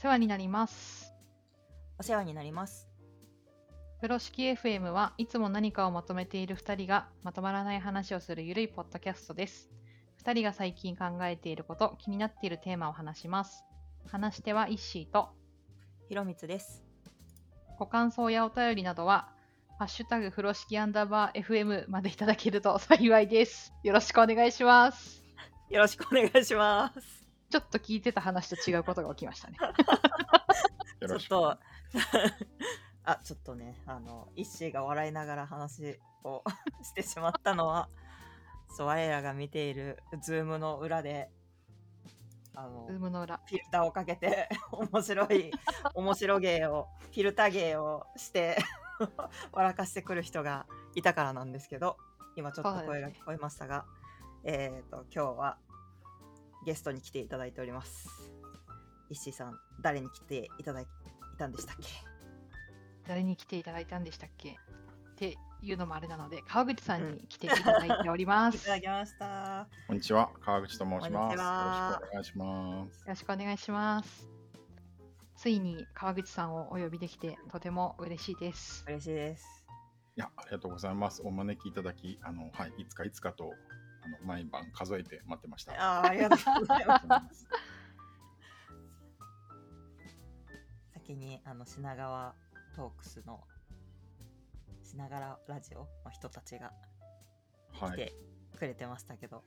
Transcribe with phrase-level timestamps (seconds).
[0.00, 1.12] 世話になります。
[1.98, 2.88] お世話になります。
[3.96, 9.68] 風呂敷 FM はいつも何かをまとめている2人がまとまらない話をするゆるいポッドキャストです。
[10.22, 13.64] 2人が最近考えていること、気になっているテーマを話します。
[14.06, 15.30] 話し手はイッシーと、
[16.08, 16.84] ひろみつです。
[17.76, 19.32] ご感想やお便りなどは、
[19.80, 23.72] ハッシュタグ風呂敷アンダーバー FM までいただけると幸いです。
[23.82, 25.24] よろしくお願いします。
[25.70, 27.27] よろしくお願いします。
[27.50, 29.56] ちょっと聞いてた話と違うことが起きましたね。
[29.58, 29.72] ちょっ
[31.00, 31.28] よろしく。
[31.30, 31.56] と、
[33.04, 36.44] あ、ちょっとね、あの、イッシーが笑いながら話を
[36.82, 37.88] してしまったのは、
[38.76, 41.30] そう、我らが見ているズームの裏で、
[42.54, 43.40] あのズー、ムの裏。
[43.46, 45.50] フィルターをかけて、 面白い、
[45.94, 48.58] 面白芸を、フィルター芸をして、
[49.52, 51.96] 笑かしてくる人がいたからなんですけど、
[52.36, 53.86] 今ちょっと声が聞こえましたが、
[54.44, 55.58] えっ、と、今日は
[56.68, 58.10] ゲストに来ていただいております。
[59.08, 60.86] 石井さん、誰に来ていただい
[61.38, 61.86] たんでしたっけ？
[63.06, 64.50] 誰に来ていただいたんでしたっけ？
[64.50, 64.54] っ
[65.16, 68.66] ていうのもあれなので、川口さんに来ていただいておりまいす。
[68.66, 69.66] ただきました。
[69.86, 71.38] こんにちは、川口と申します。
[71.38, 71.42] よろ
[72.02, 73.00] しくお願いします。
[73.00, 74.28] よろしくお願いします。
[75.36, 78.84] ついに川口さんをお呼びできてとても嬉しいです。
[78.86, 79.64] 嬉しいです。
[80.18, 81.22] いや、ありがとうございます。
[81.24, 83.54] お招きいただき、あの、はい、いつかいつかと、
[84.16, 85.72] あの、毎晩数えて待ってました。
[86.00, 87.46] あーありがとうございます。
[90.94, 92.34] 先にあの品川
[92.74, 93.42] トークスの
[94.82, 96.72] 品川ラジオの人たちが
[97.72, 97.92] はい。
[97.92, 98.14] 来て
[98.58, 99.44] くれてましたけど、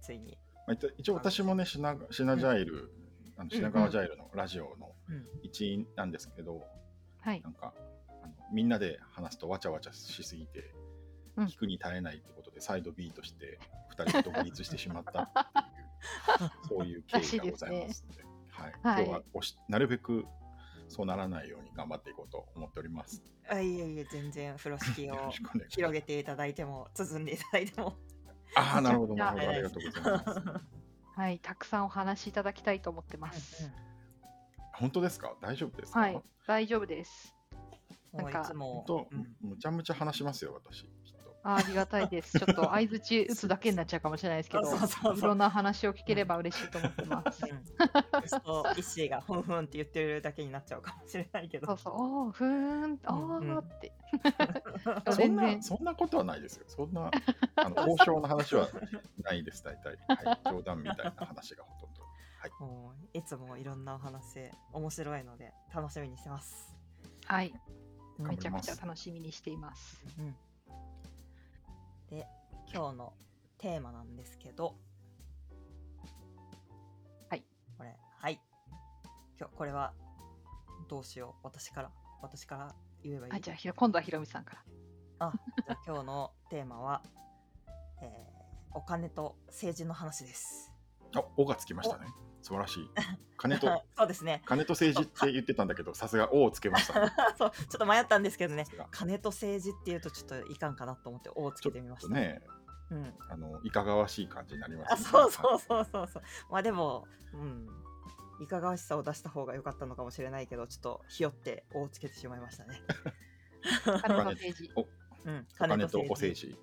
[0.00, 2.92] ついに、まあ一応私もね、品品ジャイル、
[3.36, 6.62] あの品川ジャイルのラジオのうん、一員なんですけど、
[7.20, 7.50] はいな。
[7.50, 7.74] んか、
[8.22, 10.81] あのみんなで話すとわちゃわちゃしすぎて、うん
[11.36, 13.58] 聞くに耐えないってことで、サイド B として
[13.96, 20.26] 2人が独立してしまったっていう、 そういう経緯がございますので、はい、はい今日はおしなるべく
[20.88, 23.22] そうならないように頑張っていこうと思っております。
[23.48, 25.30] あいえいえ全然風呂敷を。
[25.70, 27.96] 広げていただいても包んでいただいても
[28.54, 30.64] ああ、なるほど、なるほど、ありがとうございます。
[31.16, 31.38] はい。
[31.40, 33.70] たくさんお話しいただきたいと思ってます。
[34.74, 35.34] 本当ですか？
[35.40, 36.22] 大丈夫ですか、はい。
[36.46, 37.34] 大丈夫です。
[38.12, 41.21] もういなんか本つも当、うんむちゃむちゃ話しますよ、私、きっと。
[41.44, 42.38] あありがたいです。
[42.38, 47.44] ちょっと 相づち打つだけになっちゃうかもしれないですけど、そうそうそういろんな話を聞ければ嬉しいと思ってます。
[47.44, 47.64] うん
[48.28, 53.92] そうがふんふんって言ってるだけになっちゃうかもしれないけどそうそう、おー、ふーん、おうんうんーって。
[54.84, 56.64] そんな、全然そんなことはないですよ。
[56.68, 57.10] そんな、
[57.56, 58.68] あの、交渉の話は
[59.22, 59.96] ないです、大体。
[60.08, 62.02] はい、冗談みたいな話がほとんど。
[62.60, 66.74] もういつもいろんなお話面白いので楽しみにしてます。
[67.26, 67.52] はい。
[68.18, 70.04] うんめちゃくちゃ楽しみにしています。
[70.18, 70.36] うん
[72.12, 72.26] で
[72.70, 73.14] 今日の
[73.56, 74.74] テーマなんですけど
[77.30, 77.44] はい
[77.78, 78.38] これはい
[79.38, 79.94] 今日これは
[80.90, 81.90] どうしよう私から
[82.20, 83.32] 私から言えばいい？
[83.32, 84.56] あ、じゃあひろ、今度はひろみさんか
[85.18, 85.26] ら。
[85.26, 85.32] あ
[85.66, 87.02] じゃあ今日のテーマは、
[88.02, 88.32] えー
[88.74, 90.72] お金と政治の話です。
[91.14, 92.06] あ、おがつきましたね。
[92.42, 92.90] 素晴らしい。
[93.36, 94.42] 金と、 そうですね。
[94.44, 97.12] 金と政治って言ってたんだけど、さすがおをつけましたね。
[97.38, 102.12] そうちょっと迷ったんですけどね金と政治っていうとちょっといかんかなと思って「お」をつけてみました。
[102.12, 102.42] ね、
[102.90, 105.02] うん、あの、いかがわしい感じになりますあね。
[105.02, 106.22] そうそうそうそうそう。
[106.50, 107.66] まあでも、うん、
[108.42, 112.82] いかがわしさを出した方が良かったのかもしれないけどちょっとひよって「お」をつけてしまいましたね。
[114.02, 114.70] 金と政治。
[115.24, 116.58] うん、お金とお政治。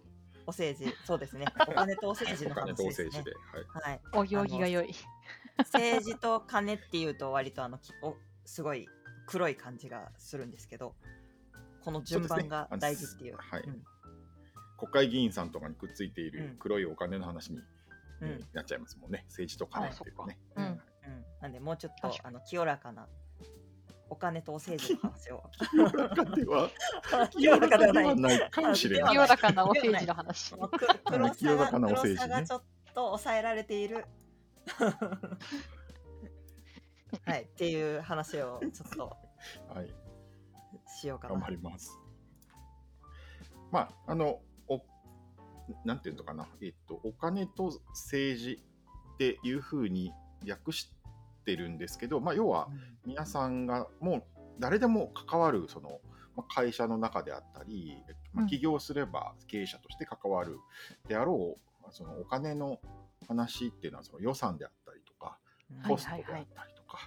[0.45, 1.45] お政治そうですね。
[1.67, 3.23] お金とお政治のお金とお話ですね政。
[3.23, 3.35] 治で。
[3.77, 3.91] はい。
[3.91, 4.01] はい。
[4.13, 4.93] お行儀が良い。
[5.59, 8.15] 政治と金っていうと割とあのきお
[8.45, 8.87] すごい
[9.27, 10.95] 黒い感じがするんですけど
[11.83, 13.37] この順番が大事っていう。
[13.37, 13.83] はいうん
[14.79, 17.59] 国会議員さんとかにくっついているうん黒いお金の話に、
[18.21, 19.25] うんねなっちゃいますもんね。
[19.27, 20.37] 政治と金っていうとね。
[20.55, 20.81] うんうん
[21.41, 23.07] なんでもうちょっとあの清らかな
[24.09, 26.69] お金とお政治の話を 清らかでは、
[27.31, 28.49] 清らかではない。
[28.49, 29.11] かもしれない。
[29.11, 30.55] 清らかなお政治の話。
[31.05, 31.33] 黒
[32.15, 34.05] さがちょっと抑えられている。
[37.25, 39.17] はい、っていう話をちょっと
[39.73, 39.93] はい。
[40.85, 41.33] しようかな。
[41.35, 41.99] 頑張ります。
[43.71, 44.81] まあ、あの、お、
[45.85, 48.63] なんていうのかな、えっと、お金と政治
[49.13, 50.11] っていうふうに
[50.47, 50.91] 訳し
[51.45, 52.69] てるんですけど、まあ、要は
[53.05, 54.23] 皆さんがもう
[54.59, 56.01] 誰でも関わる、その、
[56.35, 58.03] まあ会社の中であったり、
[58.33, 60.59] まあ、うん起業すれば経営者として関わる
[61.07, 62.79] であろう、そのお金の
[63.27, 65.37] 話っていうのはその予算であったりとか、
[65.71, 65.89] うん。
[65.89, 66.99] コストであったりとか、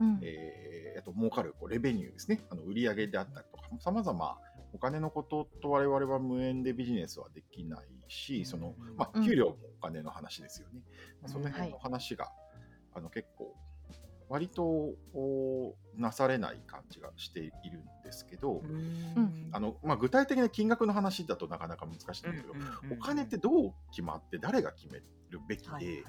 [0.00, 0.20] うん。
[0.22, 4.36] えーあと儲かるこうレベニューですね、あの売上であったりとか、さまざま
[4.72, 9.24] お金のことと我々は無縁でビジネスはできないし、そのうんまあ、うん。
[9.24, 10.80] 給料もお金の話ですよね。
[11.22, 11.52] まあそのうん。
[11.52, 12.32] 辺の話が、
[12.94, 13.54] あの結構
[14.28, 14.62] 割と
[15.14, 19.48] おなされない感じがしているんですけど、うん。
[19.52, 22.54] あのまあ、具体的な金額の話だとなかなか難しいんだけど、
[22.92, 26.04] お金ってどう決まって誰が決めるべきで、はいはい。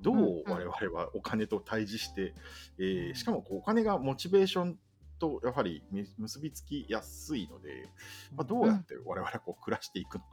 [0.00, 2.34] どううん我々はお金と対峙して、
[2.78, 3.14] えーうん。
[3.14, 4.78] しかもこうお金がモチベーション
[5.18, 7.88] とやはりみ結びつきやすいので、
[8.36, 10.26] まあ、どうやって我々はこう暮らしていくのか、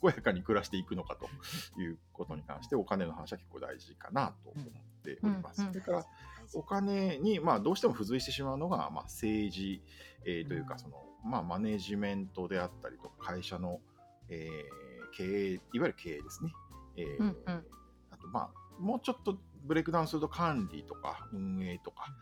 [0.00, 4.64] 健やかに暮らしていくのかということに関してお金の話は結構大事かなと思っ
[5.02, 5.62] ております。
[5.62, 5.68] うん。
[5.68, 5.72] うん。
[5.72, 6.06] それから
[6.54, 9.82] お金に、まあ、どうしても付随してしまうのが、まあ、政治、
[10.26, 13.80] えーというかその、まあ、マネジメントであったりとか会社の、
[14.28, 14.84] えー
[15.16, 16.52] 経営いわゆる経営ですね。
[16.96, 17.64] えーうんうん。
[18.10, 18.50] あとまあ
[18.80, 22.12] もうちょっとブレイクダウンすると管理とか運営とか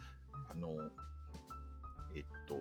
[0.50, 0.68] あの
[2.14, 2.54] えっと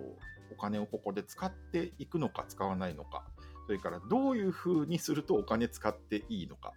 [0.50, 3.24] お金をここで使っていくのか使わないのか
[3.66, 6.72] それからどういうふうにするとお金使っていいのか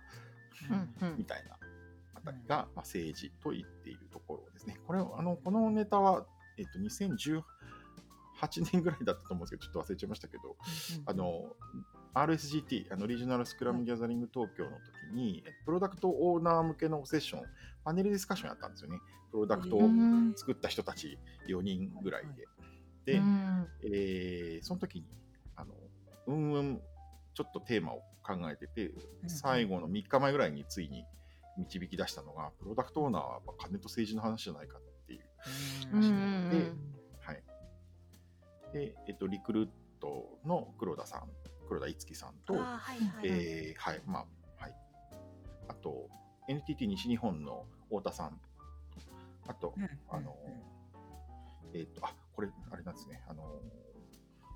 [0.69, 1.17] うんうん。
[1.17, 1.53] みたいな。
[1.53, 1.57] あ
[2.25, 4.77] たりが、まあ、政治と言っているところですね。
[4.86, 6.25] これあのこのネタは、
[6.57, 7.44] えっと、2018
[8.72, 10.56] 年ぐらいだったと思うんですけど、ちょっと忘れちゃいましたけど、
[11.06, 11.56] あの
[12.16, 17.44] RSGT、あのリージョナルスクラムギャザリング東京の時に、プロダクトオーナー向けのセッション、
[17.83, 19.00] パネルディスカッションやったんですよね。
[19.31, 20.33] プロダクトをうん。
[20.36, 21.19] 作った人たち
[21.50, 22.44] 4人ぐらいで。
[22.44, 22.48] う
[23.06, 23.68] で、ん。
[23.83, 25.06] えーその時に、
[25.57, 25.74] あの、
[26.27, 26.81] うんうん、
[27.33, 31.06] ちょっとテーマを考えてて、うん最後の3日前ぐらいについに
[31.57, 35.25] 導き出したのが、プロダクトオーナーはやっぱ金と政治の話じゃないかっていう。
[35.93, 36.71] うんうんで
[37.21, 37.43] はい。
[38.73, 39.69] で、えっと、リクルー
[39.99, 41.29] トの黒田さん、
[41.67, 44.25] 黒田いつきさんと、あーはいはいはいえーはい、まあ、
[44.63, 44.75] はい。
[45.67, 46.09] あと、
[46.47, 48.39] NTT 西日本の太田さん、
[49.47, 50.35] あと、うんあの、
[51.73, 53.43] えっ、と、あ、これ、あれなんですね、あの、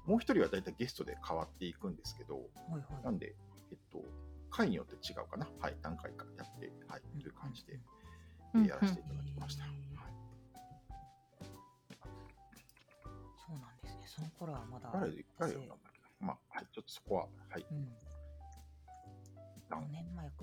[0.06, 3.36] もう一人は大体ゲストで変わっていくんですけど、はいはいなんで、
[3.72, 4.04] えっと、
[4.60, 5.48] 回によって違うかな。
[5.62, 7.80] はい、何回かやって、はい、という感じで、
[8.54, 9.64] うんやらせていただきました。
[9.64, 9.80] うんはい
[13.48, 14.04] そうなんですね。
[14.06, 14.90] その頃はまだ。
[16.20, 17.66] まあ、はい、ちょっとそこは、はい。
[17.72, 17.88] うん。
[19.70, 20.34] なん5年前か。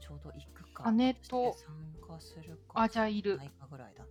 [0.00, 0.84] ちょうど行くか。
[0.84, 1.68] 金と参
[2.08, 2.82] 加するか。
[2.82, 4.08] アジャイルないかぐらいだな。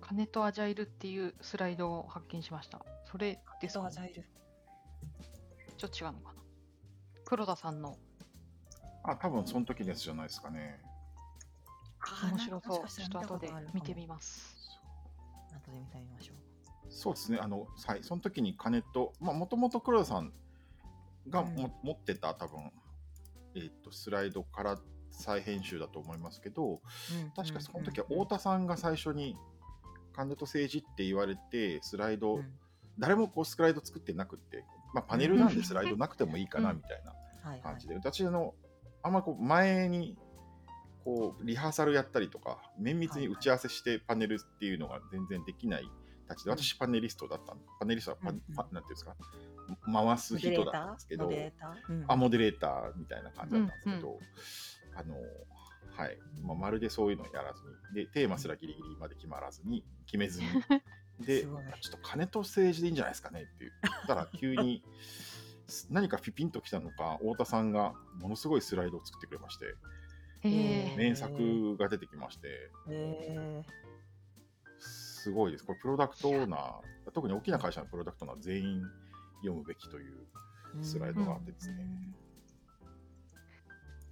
[0.00, 2.84] 金とアジャイルっていうスライドを発見しました。
[3.04, 4.24] それですか、ね、とアジャイル。
[5.76, 6.37] ちょっと違うのかな
[7.28, 7.94] 黒田さんの。
[9.04, 10.80] あ、多分その時のやつじゃないですかね。
[12.30, 12.88] 面白そう。
[12.88, 14.56] ちょっと後で見てみます。
[15.54, 16.36] 後で見てみましょう。
[16.88, 20.32] そうですね、あの、はい、その時に金と、まあ、もともと黒田さん
[21.28, 21.88] がも、うん。
[21.88, 22.72] 持ってた多分、
[23.54, 24.78] えっ、と、スライドから
[25.10, 26.80] 再編集だと思いますけど、
[27.36, 29.36] 確かその時は太田さんが最初に、
[30.14, 32.54] 金と政治って言われて、スライド、うん。
[32.98, 34.64] 誰もこうスライド作ってなくって、
[34.94, 36.76] まあ、パネルなんでスライドなくてもいいかなうん。
[36.78, 37.12] みたいな
[37.42, 37.60] はいはい。
[37.60, 38.54] 感じで、私あの、
[39.02, 40.16] あんまこう前に
[41.04, 45.90] こうリハーサルやったりとか、綿密に打ち合わせしてパネルっていうのが全然できない
[46.26, 46.58] たちで、うん。
[46.58, 48.54] 私パネリストだったんパネリストはパ、うんうん。
[48.54, 49.16] パなんていうんですか、
[49.92, 51.92] 回す人だったんですけどモ、デレーター？
[51.92, 54.18] うんあ、モデレーターみたいな感じだったんですけど、
[54.96, 55.14] あの、
[55.96, 57.62] はい、まあ、まるでそういうのをやらず
[57.92, 60.46] に、で、テーマすらギリギリまで決まらずに、決めずに、
[61.26, 64.84] で、ちょっと金と政治でいいんじゃないですかねって言ったら、急に
[65.90, 69.74] 何かピピンときたのか、太田さんがものすごいスライドを作ってくれまして、
[70.44, 73.62] えー、名作が出てきまして、へ
[74.78, 75.64] すごいです。
[75.64, 78.82] これ、プロダクトオーナー、特に大きな会社のプロダクトオーナー全員
[79.40, 81.86] 読むべきというースライドがあってですね、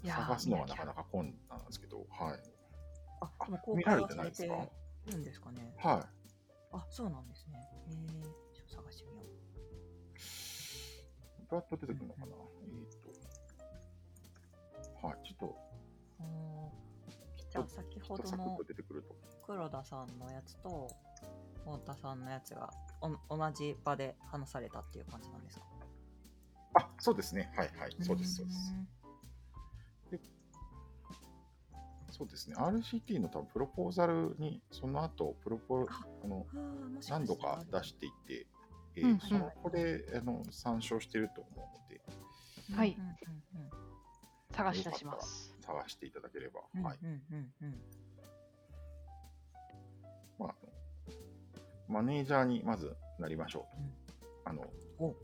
[0.05, 2.41] いやー探すのはなかなか困難なんですけど、はい。
[3.21, 4.69] あ、でも公見られてないですか？
[5.07, 5.75] るんですかね。
[5.79, 6.07] はい。
[6.73, 7.59] あ、そうなんですね。
[7.89, 8.46] えー、
[11.51, 12.33] どうやって出てくるのかな、えっ、
[15.01, 15.07] と。
[15.07, 15.57] はい、ちょっと、
[17.51, 18.59] じゃあ先ほどの。
[19.47, 20.89] 黒田さんのやつと
[21.65, 22.71] 太田さんのやつが
[23.29, 25.67] お同じ場で話されたっていう感じなんですか？
[26.75, 27.51] あ、そうですね。
[27.57, 27.97] はいはい。
[28.01, 28.75] そうです、そうです。
[32.11, 32.57] そうですね。
[32.57, 36.47] RCT の多分プロポーザルに、その後、プロポああの、
[37.11, 38.47] 何度か出していて、
[38.97, 39.17] えうんうん。
[39.19, 42.01] ーそこであの参照してると思うので、
[42.75, 42.97] はい。
[42.99, 43.17] うんうん
[44.53, 45.55] 探し出します。
[45.61, 46.99] 探していただければ、うんうんはい。
[47.03, 47.53] うんうん。
[47.63, 47.81] うん
[50.39, 50.73] まあ、あの
[51.89, 53.79] マネージャーにまずなりましょうと。
[53.79, 53.93] うん。
[54.45, 54.63] あの、
[54.99, 55.15] お。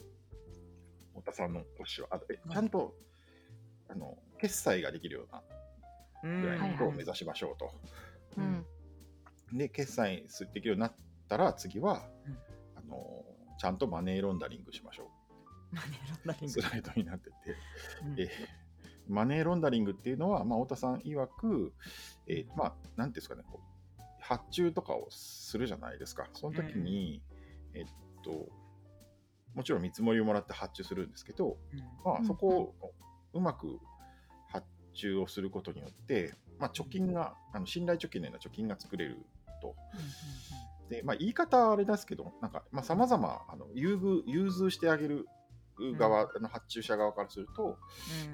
[1.20, 2.08] 太田さんの推しは、
[2.50, 2.94] ちゃんと、
[3.88, 5.42] あの、決済ができるような
[6.24, 6.40] うん。
[6.42, 7.72] ぐらいのはいはいことを目指しましょうと。
[8.36, 8.66] ううん
[9.54, 9.58] ん。
[9.58, 10.92] で、決済すできるようになっ
[11.28, 12.38] たら、次は、うん。
[12.76, 13.24] あの、
[13.62, 15.08] ちゃんとマネーロンダリングしましょ
[15.70, 16.44] マネーロンダリう。
[16.46, 17.36] ングスライドになってて。
[18.04, 18.28] うんえ
[19.08, 21.72] マネーロンダリングっていうのは、まあ、太田さん曰く、
[22.28, 23.42] えーまあ、なんていうんですかね、
[24.20, 26.28] 発注とかをするじゃないですか。
[26.34, 27.20] その時に、
[27.74, 27.84] えっ
[28.24, 28.48] と、
[29.54, 31.56] もちろん見積もりをもらって発注するんですけど、
[32.04, 32.74] まあ、そこを
[33.32, 33.80] うまく
[34.48, 39.18] 発注をすることによって、まあ、貯金が、あの信頼貯金のような貯金が作れる
[39.60, 39.74] と。
[40.92, 45.26] で、まあ、言い方はあれですけど、なんか、まあ、様々、あの、優遇、融通してあげる
[45.98, 47.78] 側、あの発注者側からすると、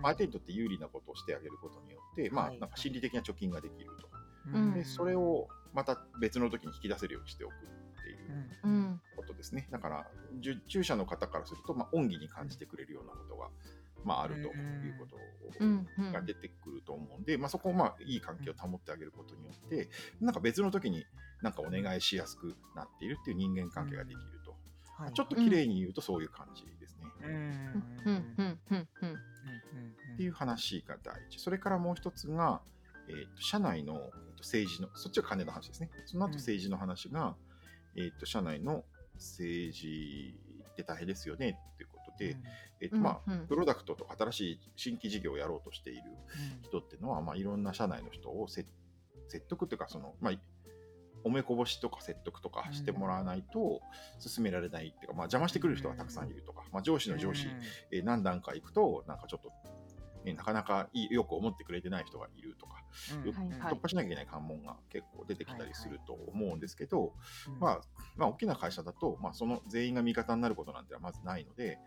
[0.02, 2.58] 相手にとって有利なことをしてあげることによって、まあ、はい。
[2.58, 4.08] なんか心理的な貯金ができると。
[4.54, 4.74] うん。
[4.74, 7.56] で、それをまた別の時に引き出せるようにしておくっ
[8.02, 9.00] ていううん。
[9.14, 9.68] ことですね。
[9.70, 10.06] だから、
[10.40, 13.50] 受注者の方からすると、まあ、恩義に感じてくれるようなことが、
[14.04, 14.44] まあ、あるとい
[14.90, 15.16] うこと
[15.60, 19.88] うんうんが出てくると思うんで、まあ、そこをまあいい関係を保ってあげることによって、
[20.20, 21.04] なんか別の時に
[21.42, 24.50] なんかお願いしやすくなっているっていう人間関係ができると。
[25.02, 27.06] はいちょっと綺麗に言うとそういう感じですね。
[27.22, 29.18] うんうんうんうんうん
[30.14, 31.38] っていう話が第一。
[31.38, 32.60] それからもう一つが、
[33.08, 35.90] えーと社内のえーと政治の、そっちは金の話ですね。
[36.06, 37.36] その後うん政治の話が、
[37.96, 40.36] えーと社内の政治
[40.72, 42.36] って大変ですよねっていうことで、
[42.80, 46.02] えーとまあプロダクトとか新しい新規事業をやろうとしている
[46.62, 48.66] 人っていうのは、まあ、いろんな社内の人をせ
[49.28, 50.35] 説得っていうかその、まあ、
[51.25, 53.80] おめこぼしとか説得とかしてもらわないと
[54.18, 57.47] 進められないっていうか、まあ、邪魔してくる人がたくさんいるとか、まあ、上司の上司、
[57.90, 59.52] えー何段か行くとなんかちょっと、
[60.28, 62.82] ね、なかなかいいよく思ってくれてない人がいるとか、
[63.25, 67.12] よはいはい突破しなきゃいけない関門が結構出てきたりすると思うんですけど、
[67.61, 67.80] まあ、
[68.16, 71.78] まあ大きな会社だと、まあ、その全員が味方になることなんてのはまずないので、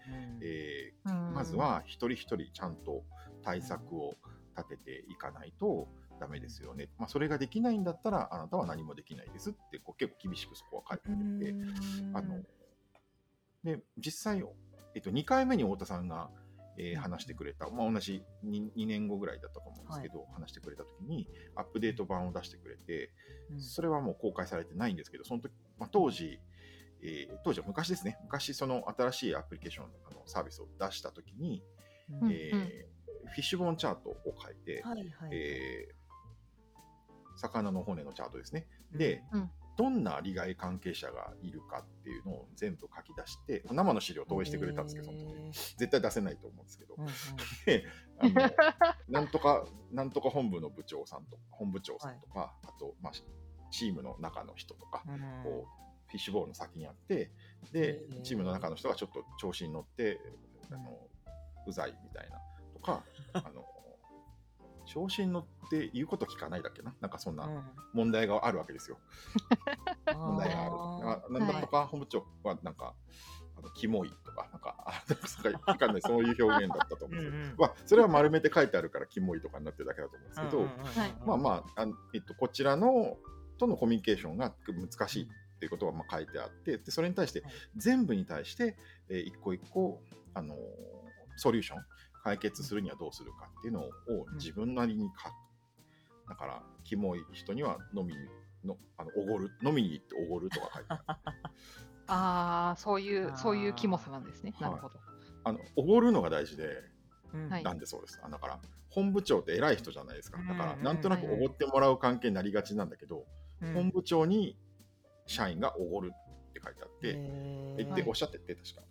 [0.41, 3.03] えーうんまずは一人一人ちゃんと
[3.43, 4.13] 対策を
[4.57, 5.87] 立てていかないと
[6.19, 6.89] ダメですよね。
[6.99, 11.55] まあ、それができないんだったら、あなたは何もできないですってこう結構厳しくそこは書いてあって、
[12.13, 12.43] あの
[13.63, 14.43] で実際、
[14.93, 16.29] えっと、2回目に太田さんが、
[16.81, 17.01] えーうん。
[17.01, 23.11] 話してくれた、まあ、同じ 2, 2年後ぐらいだったと思うんですけど、話してくれた時にアップデート版を出してくれて、
[23.59, 26.39] それはもう公開されてないんですけど、その時、まあ、当時、
[27.03, 31.63] えー当時は昔ですね、昔その新しいアプリケーションあのサービスを出した時に、
[32.21, 32.31] うん。
[32.31, 32.91] えー
[33.23, 36.01] フィッシュボーンチャートを書いて、はいはいえー
[37.37, 38.67] 魚の骨のチャートですね。
[38.91, 39.49] で、うん
[39.81, 46.95] どんな利害関係者がいるかっていうのを全部書き出して、生の資料を投影してくれたんですけど、その時絶対出せないと思うんですけど、
[47.65, 47.85] で
[48.21, 48.51] あの
[49.09, 53.13] なんとか、なんとか本部の部長さんとか、本部長さんとか、あと、まあ、
[53.71, 55.03] チームの中の人とか、
[55.43, 57.31] こう、フィッシュボールの先にあって、
[57.71, 60.19] でチームの中の人がちょっと調子に乗って、
[60.69, 61.07] あの、
[61.65, 62.39] うざいみたいな、
[62.75, 63.65] とか、 あの、
[64.91, 66.93] 調子に乗って言うこと聞かないだっけな。
[66.99, 67.47] なんかそんな
[67.93, 68.97] 問題があるわけですよ。
[70.13, 70.71] 問題がある。
[71.09, 72.93] あなんだとか、本部長はなんか、
[73.57, 83.17] あのキモいとか、なんか、あなんかそうかわかんない、そういう表現だったと思うんですけど、まあ、それは丸めて書いてあるから、キモいとかになってるだけだと思うんですけど、まあまあ、あのえっと、こちらの
[83.57, 85.27] とのコミュニケーションが難しいっ
[85.59, 88.75] ていうことがまあ書いてあって、でそれに対してはい、全部に対して、
[89.07, 90.57] えー一個一個、あのー
[91.37, 91.79] ソリューション、
[92.23, 93.91] 解決するにはどうするかっていうのを
[94.35, 95.33] 自分なりに書く。
[96.29, 98.19] だから、キモい人には飲みに
[98.63, 101.03] の、あの、おごる、飲みに行っておごるとか書いてある。
[102.07, 104.53] ああ、そういう、そういうキモさなんですね。
[104.57, 104.69] はい。
[104.69, 104.99] なるほど。
[105.43, 106.83] あの、おごるのが大事で、
[107.49, 107.63] はい。
[107.63, 108.19] なんでそうです。
[108.23, 108.59] あだから、
[108.89, 110.37] 本部長って偉い人じゃないですか。
[110.37, 110.83] だから、うん。
[110.83, 113.25] なんとなくおごってもらう関係になりがちなんだけど、
[113.73, 114.57] 本部長に
[115.25, 117.15] 社員がおごるって書いてあって、
[117.77, 118.03] えはい。
[118.03, 118.81] でおっしゃってて確か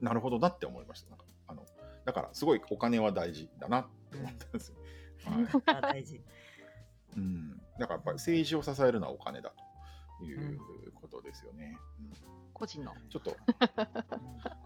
[0.00, 1.10] なるほどなって思いました。
[1.10, 1.66] なんかあの
[2.04, 4.76] だからすごいお金は大事だなって思ったんですよ、
[5.24, 6.22] は い大事。
[7.16, 9.52] うん、だからやっぱり政治を支えるのはお金だ
[10.18, 10.60] という
[10.94, 12.12] ことですよね、うん。
[12.52, 12.94] 個人の。
[13.08, 13.36] ちょっと。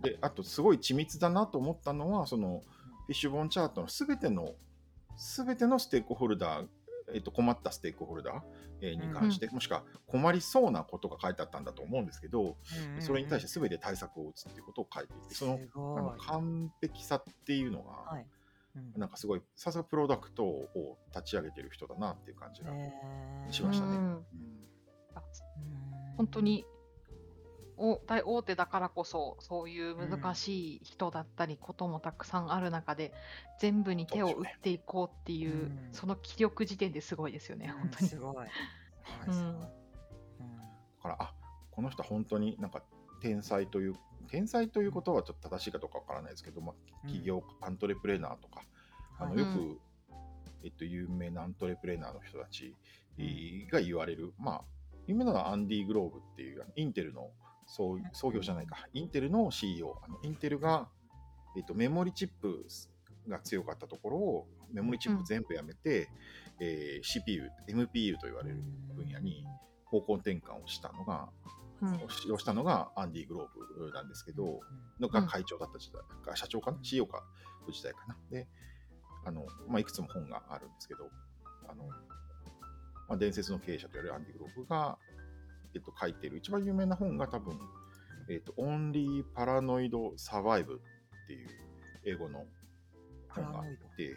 [0.03, 2.62] であとすごい緻密だなと思ったのはその
[3.07, 4.55] フィッシュボーンチャートのすべての
[5.17, 6.69] すべてのステークホルダー、
[7.12, 8.42] えっと、困ったステークホルダー
[8.80, 12.56] えーに関して、もしくは困りそうなことが書いてあったんだと思うんですけど、
[13.00, 16.16] それに対してすべて対策を打つっていうことを書いていてそのすあの。
[16.18, 18.26] 完璧さっていうのが、はい。
[18.76, 19.00] うん。
[19.00, 22.73] なんかすごいさすがプロダクトを立ち上げてる人だなっていう感じが、
[23.50, 23.96] しましたね。
[23.96, 24.26] うん。
[26.16, 26.64] 本当に
[27.76, 33.12] お大大手だからこそそういう難しい人だったりこともたくさんある中で、
[33.59, 35.78] 全部に手を打っていこうっていううん。
[35.93, 38.09] その気力時点ですごいですよね、本当に。
[38.09, 38.19] す。
[38.19, 38.37] ごい。
[38.37, 38.49] はい
[39.28, 39.61] うん。
[39.61, 39.66] だ
[41.02, 41.35] からあ
[41.71, 42.83] この人は本当になんか
[43.21, 43.95] 天才という
[44.28, 47.09] 天才ということはちょっと正しいかどうかわからないですけど、まあ、うん。
[47.09, 48.62] 企業、アントレプレーナーとか
[49.19, 49.81] あのはいよく、うん。
[50.62, 52.75] えっと、有名なアントレプレーナーの人たち
[53.19, 54.64] えーが言われる、まあ
[55.07, 57.31] 有名なのはアンディ・グローブっていうインテルの
[57.66, 58.88] 創創業じゃないか。
[58.92, 60.88] インテルの CEO あのインテルが、
[61.56, 62.66] えっと、メモリチップ
[63.28, 66.09] が強かったところをメモリチップ全部やめて、
[66.61, 68.62] えー CPU、MPU と言われる
[68.94, 69.44] 分野に
[69.85, 71.28] 方向転換をしたのが、
[71.83, 71.94] うん。
[72.35, 74.61] をしたのがアンディ・グローブなんですけど、
[75.00, 77.25] のが会長だった時代、か社長かな ?CEO か
[77.71, 78.16] 時代かな？
[78.30, 78.49] で、
[79.25, 81.11] あの、まあ、いくつも本があるんですけど、
[81.68, 81.85] あの、
[83.09, 84.99] まあ、伝説の経営者と言われるアンディ・グローブが、
[85.75, 87.59] えっと、書いている一番有名な本が多分、
[88.31, 90.81] えっと、Only Paranoid Survive っ
[91.26, 91.49] ていう
[92.04, 92.45] 英語の
[93.28, 93.64] 本があっ
[93.97, 94.16] て、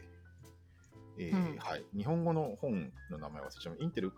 [1.19, 3.77] えーうんはい、日本語の本の名前忘れちゃう。
[3.79, 4.11] インテル、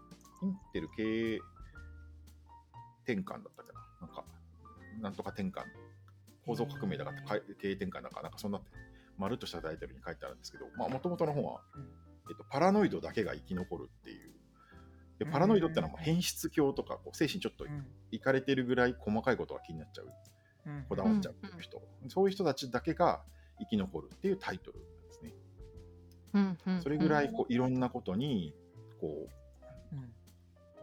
[0.43, 1.39] インテル経営
[3.03, 4.07] 転換だったかな。
[4.07, 4.23] なんか、
[5.01, 5.63] なんとか転換、
[6.45, 8.61] 構造革命だかってかい経営転換だか、なんかそんな、
[9.17, 11.61] まるっとしたタイトルに書いてあるんですけど、まあ、もともとの本は、
[12.29, 14.38] えっと、パラノイドだけが生き残るっていう。
[15.19, 17.65] でパラノイドってのはもう変質狂とか、こう精神ちょっと
[18.11, 20.07] いかれてるぐらい細かいことが気になっちゃう、
[20.87, 23.21] こだわっちゃうっていう人、そういう人たちだけが
[23.59, 25.33] 生き残るっていうタイトルなんですね。
[26.33, 28.53] うんうんそれぐらいこういろんなことに
[29.01, 29.39] こう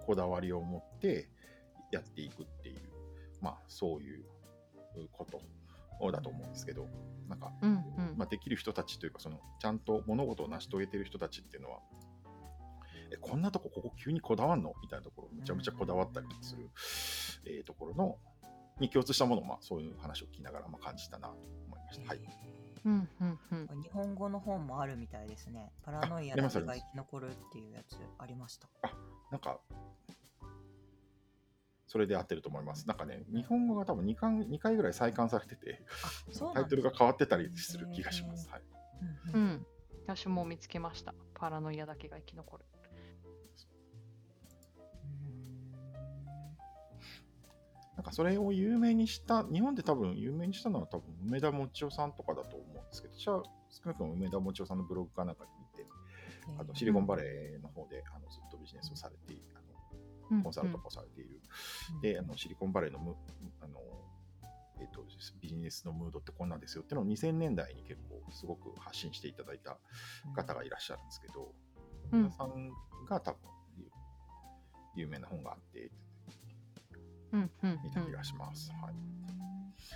[0.05, 1.29] こだわりを持って
[1.91, 2.77] やっていくっていう、
[3.41, 4.25] まあそういう
[5.13, 5.41] こと
[6.13, 6.89] だと思うんですけど、
[7.29, 8.15] なんか、うんうん。
[8.17, 11.81] まあ、できる人たちというか、そのちゃんと物事を成し遂げてる人たちっていうのは、
[13.11, 14.75] えこんなとこここ急にこだわんの？
[14.83, 16.69] みたいなところ、めちゃめちゃこだわったりする、
[17.45, 18.19] えーところの、
[18.81, 21.35] に共通したものを、まあ、そういう話を聞きながら、まあ、感じたなと
[21.67, 22.09] 思いました。
[22.09, 22.21] はい。
[22.85, 25.73] うんうんうん日本語の本もあるみたいですね。
[25.83, 28.69] パラノイアが生き残るっていうやつありました。
[29.33, 29.59] なんか、
[31.89, 32.87] それで合ってると思います。
[32.87, 38.49] なんかね、日本語が多分2回 ,2 回ぐらい再刊されてて、あ、そうタイトルが変わってたりする気がします。
[38.51, 38.63] はい、
[39.35, 39.67] うんうんうん
[40.07, 42.65] 私も見つけましたパラノイアだけが生き残る
[48.07, 55.87] かそれを有名にした、日本で多分有名にしたのは多分梅田もちおさんとかだと思うんですけど、私は少なくとも梅田もちおさんのブログかなんかに見て、
[56.59, 61.41] あのシリコンバレーの方であのずっとビジネスをされていあのコンサルとかをされている。
[62.01, 63.17] で、あのシリコンバレーのむ
[63.61, 63.81] あの、
[64.81, 65.05] えっと
[65.41, 69.79] ビジネスのムードってこんなんですよっていうのを2000年代に結構すごく発信していただいた
[70.35, 71.53] 方がいらっしゃるんですけど、
[72.13, 72.23] うん。
[72.23, 72.71] 皆さん
[73.09, 73.41] が多分
[73.77, 73.91] 有
[74.95, 75.91] 有名な本があって、
[77.33, 78.71] うんうんみたいな気がします。
[78.83, 78.95] はい、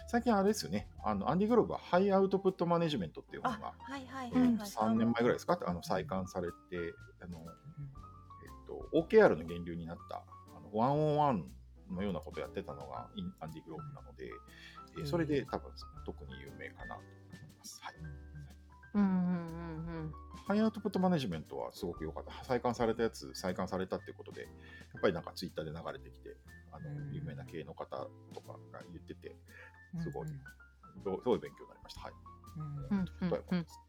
[0.09, 4.69] 最近あれですよね、あのアンディ・グローブはハイアウトプットマネジメントっていう本が、はいはいえーはいはい。
[4.69, 6.55] 3年前ぐらいですか、あの再刊されて、
[7.23, 10.17] あのえっと、OKR の源流になった
[10.57, 11.45] あのワンオンワン
[11.91, 14.27] のようなことをやってたのがインアンディ・グローブなので、
[14.99, 15.71] えーそれで多分
[16.05, 17.05] 特に有名かなと思い
[17.59, 17.81] ます。
[17.83, 17.95] はい
[18.95, 20.15] うんうんうん
[20.47, 22.45] ハイアウトプットマネジメントはすごく良かった。
[22.45, 24.49] 再刊されたやつ、再刊されたっていうことで、や
[24.99, 26.37] っぱりなんかツイッターで流れてきて、
[26.73, 27.13] あのうん。
[27.15, 27.97] 有名な経営の方
[28.35, 29.37] とかが言ってて、
[29.95, 30.39] うんすごいうん
[31.03, 32.01] すごい勉強になりました？
[32.03, 32.13] はい。
[32.91, 32.99] うん。
[32.99, 33.81] うんうんとは思います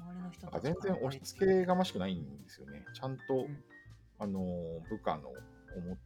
[0.00, 2.84] 周りの人なんか全然押し付けがましくないんですよね。
[2.94, 3.62] ちゃんと、ん。
[4.18, 4.40] あの
[4.88, 5.28] 部下の
[5.76, 5.98] 思っ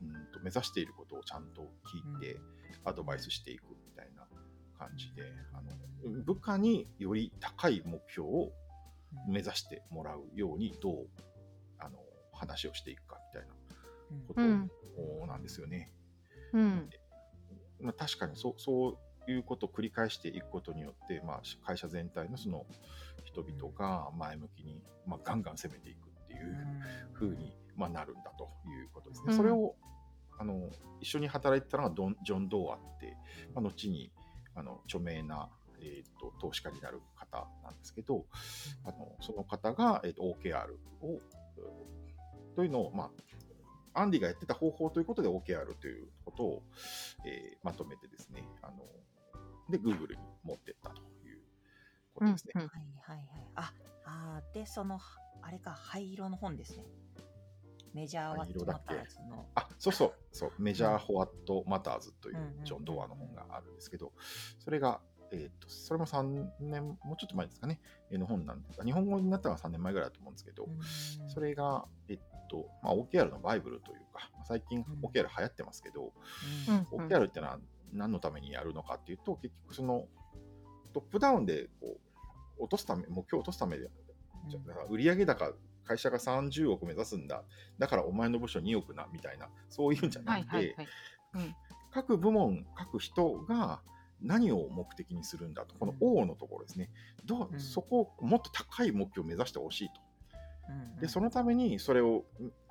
[0.00, 2.38] うんと目指していることをちゃんと聞いて、
[2.84, 4.26] アドバイスしていくみたいな
[4.78, 8.52] 感じで、あの部下により高い目標を
[9.28, 11.08] 目指してもらうようにどう
[11.80, 11.98] あの
[12.32, 13.54] 話をしていくかみたいな
[14.28, 14.70] こうん。
[15.20, 15.92] となんですよね。
[16.52, 16.90] うん。
[17.80, 22.66] まあ、確かにそうそういうことを繰り返していくことによって、まあ、会社全体のその
[23.24, 26.56] 人々が前向きに、まあ、ガンガン攻めていくっていう
[27.12, 29.26] ふうに、まあ、なるんだということですね。
[29.28, 29.36] うん。
[29.36, 29.76] それを
[30.38, 33.16] あの一緒に働いてたのがドンジョン・ドーアって、
[33.54, 34.10] まあ、後に
[34.54, 35.48] あの著名な、
[35.80, 38.24] えー、と投資家になる方なんですけど、
[38.84, 41.20] あのその方が、えー、と OKR を、うん
[42.58, 43.10] というのを、まあ、
[43.98, 46.62] アンディがやってた方法ということで OKR ということを、
[47.26, 48.78] えーまとめてですね、あの
[49.70, 51.40] で、Google に持ってったという
[52.14, 52.52] こうんとですね。
[52.56, 52.70] うんはい
[53.02, 53.26] はいはい。
[53.56, 53.72] あ、
[54.04, 54.98] あーで、その、
[55.42, 56.84] あれか、灰色の本ですね。
[57.94, 59.46] メジャーワットマターズの。
[59.54, 64.12] あそうそうそう、メジャー・ホワット・マターズというんうんうジョン・ドアの本があるんですけど、
[64.58, 65.00] それが、
[65.32, 67.80] えー、とそれも3年、もうちょっと前ですかね、
[68.10, 75.08] えーの本なんですが、日本語になったのは3年前ぐらいだと思うんですけど、うんそれが、えっと、まあ、OKR のバイブルというか、まあ最近うん。
[75.08, 76.12] OKR 流行ってますけど、
[76.92, 77.06] うん。
[77.06, 77.58] OKR ってのは
[77.92, 80.06] 何のためにやるのかっていうと、結局その
[80.92, 81.98] トップダウンでこ
[82.58, 83.88] う落とすため、目標を落とすためで、
[84.88, 85.52] 売上高、
[85.84, 87.44] 会社が30億目指すんだ、
[87.78, 90.76] だからお前の部署2億なみたいな、そういうんじゃはないくて、
[91.90, 93.80] 各部門、各人が
[94.20, 96.90] 何を目的にするんだと、この O のところですね、
[97.24, 97.60] どううん。
[97.60, 100.00] そこをもっと高い目標を目指してほしいと。
[100.68, 102.24] うんで、そのためにそれを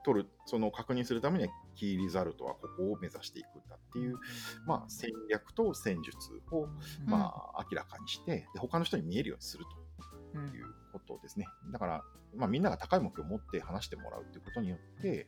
[0.03, 4.17] 取る、その確認するためには、キーリザルトはここを目指していくんだっていう、
[4.65, 6.17] まあ、戦略と戦術
[6.51, 6.67] を、
[7.05, 11.47] まあ、明らかにしてで、他の人に見えるようにするとうんいうこことですね。
[11.71, 12.03] だから、
[12.35, 15.27] まあ、みんなが高い目標を持って話してもらうっていうことによって、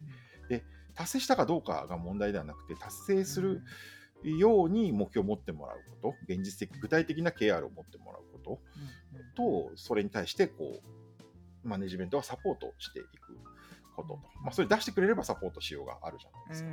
[0.49, 0.63] で
[0.95, 3.61] 達成したかどうかが問題ではなくて、達成する
[4.23, 8.59] ように目標を持ってもらうこと、現実的、具体的な KR を持ってもらうこと
[9.35, 10.98] と、それに対してこう、
[11.63, 13.37] マネジメントはサポートしていく
[13.95, 16.69] ことと、まあ、それ出してくれればサポートしようがあるじゃないですか。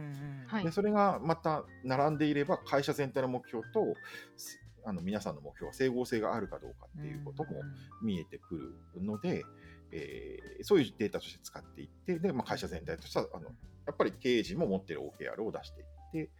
[0.57, 0.65] はい。
[0.65, 3.95] でそれがまた並んでいれば、会社全体の目標と、
[4.37, 7.61] すあの皆さんの目標は整合性があるかどうかっていうことも
[8.03, 9.45] 見えてくるので、
[9.91, 16.31] えーそういうデータとして使っていって、でまあ、会社全体としてはあの、やっぱり経営陣も持っている OKR を出していって、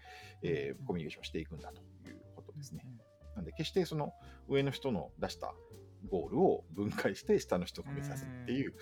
[0.43, 2.87] えーコミュニケーションしていくんだということですね。
[3.35, 4.15] なんで、決してその
[4.49, 5.53] 上の人の出した
[6.09, 8.75] ゴールを分解して下の人が目指すっていう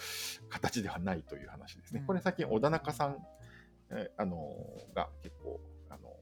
[0.48, 2.00] 形ではないという話ですね。
[2.00, 3.16] うんこれ最近、小田中さん、
[3.90, 6.12] えーあのーが結構、あのー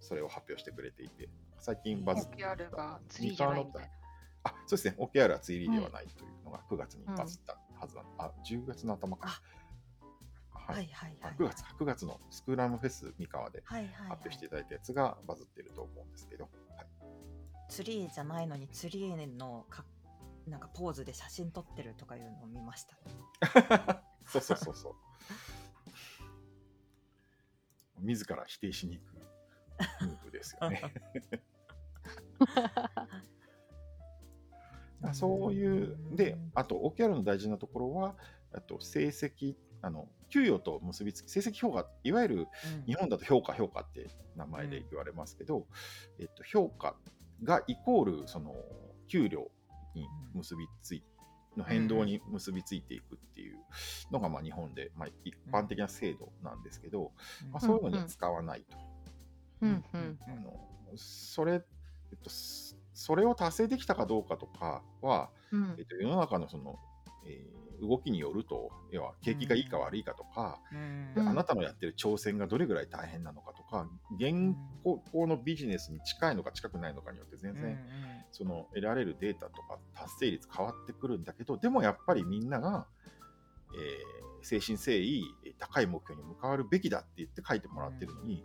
[0.00, 3.88] それを発表してくれていて、最近バズって OKR がツリーじゃないみたいな。
[4.44, 4.96] あ、そうですね。
[4.98, 9.40] OKR はツイリーではないというのが9月にバズったはずなんあ、10月の頭か。
[10.50, 11.34] ははいいはいはい。
[11.38, 13.62] 9月、9月のスクラムフェス三河で。
[13.64, 16.86] 発表していただいたやつがバズってると思うんですけど、はい、
[17.68, 19.84] ツリーじゃないのにツリーのか
[20.46, 24.02] なんかポーズで写真撮ってるとかいうのを見ました。
[24.26, 24.94] そうそうそうそう。
[28.00, 29.14] 自ら否定しに行く
[30.02, 30.82] ムーブですよね。
[35.12, 38.16] そういう、で、あと OKR の大事なところは、
[38.52, 42.46] あと成績、あの給与と結びつき、成績評価、いわゆる
[42.86, 45.66] 日本だと評価、評価って名前で言われますけど、
[46.18, 46.96] えっと、評価
[47.42, 48.54] がイコールその
[49.08, 49.50] 給料
[49.94, 51.02] に結びつい
[51.56, 53.58] の変動に結びついていくっていう
[54.10, 57.12] のがまあ日本でまあ一般的な制度なんですけど、
[57.52, 58.76] まあ、そういうのには使わないと。
[59.62, 60.18] うんうん。
[60.26, 60.60] あの
[60.96, 61.56] それ、え
[62.14, 65.74] っと、そそれを達成できたかどうかとかは、うん。
[65.78, 66.78] えっと、世の中のその、
[67.26, 70.60] えー動きによると、要は景気がいいか悪いかとか、
[71.14, 71.28] でうん。
[71.28, 77.78] あなたのやってる挑戦がどれぐらい大変なのかとか、現行のビジネスに近いのか近くないのかによって全然、
[78.32, 82.86] その得られるデータとか達成率変わってくるんだけど、でもやっぱりみんなが、
[83.74, 85.24] えー誠心誠意
[85.58, 88.42] 高い目標に向かわるべきだって言って書いてもらってるのに、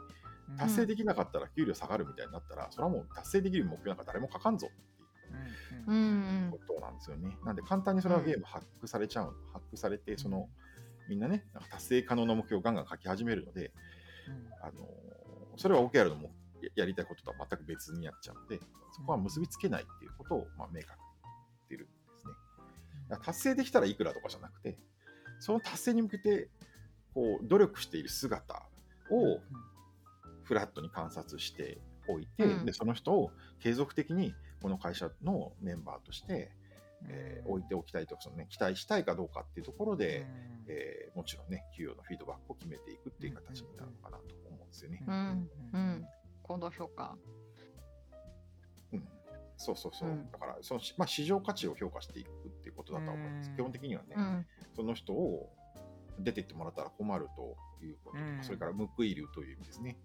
[0.58, 4.70] 達成できなかったら給料下がるみたいになったら、それはもう達成できる目標なんか誰も書かんぞ
[5.88, 5.98] ううん。
[6.44, 7.38] うんことなんですよね。
[7.46, 10.50] なんで簡単にそれはゲームハックされちゃう、ハックされて、その
[11.08, 13.72] みんなね、なんか達成可能な目標をガンガン書き始めるので、
[14.62, 15.10] あのー
[15.60, 18.62] それは OKR のもややりたいこととは全く別にやっちゃうので、
[18.96, 22.34] そこは結びつけないっていうことを、まあ、明確に言ってるんですね。
[23.10, 24.78] だから達成できたらいくらとかじゃなくて、
[25.42, 26.50] その達成に向けて
[27.14, 28.64] こう努力している姿
[29.12, 29.42] を
[30.44, 32.66] フラットに観察しておいて、うん。
[32.66, 36.52] でその人を継続的にこの会社のメンバーとして、
[37.08, 40.28] えー置いておきたいとかその、ね、期待したいかどうかっていうところで、
[40.68, 45.04] えーもちろんね、給与のフィードバックを決めていくっていう形になるのかなと思うんですよね。
[45.08, 45.50] うん。
[45.74, 46.06] うん
[46.44, 47.16] 行動評価。
[48.92, 49.08] うん、
[49.56, 50.10] そうそうそう。
[50.10, 50.32] うん。
[50.32, 53.50] だからその、まあ、市場価値を評価していくっていうことだとは思います。
[53.50, 53.56] うん。
[53.56, 54.46] 基本的にはね、うん。
[54.76, 55.50] その人を
[56.20, 58.40] 出てってもらったら困るということ、うん。
[58.42, 59.98] それから報いるという意味ですね。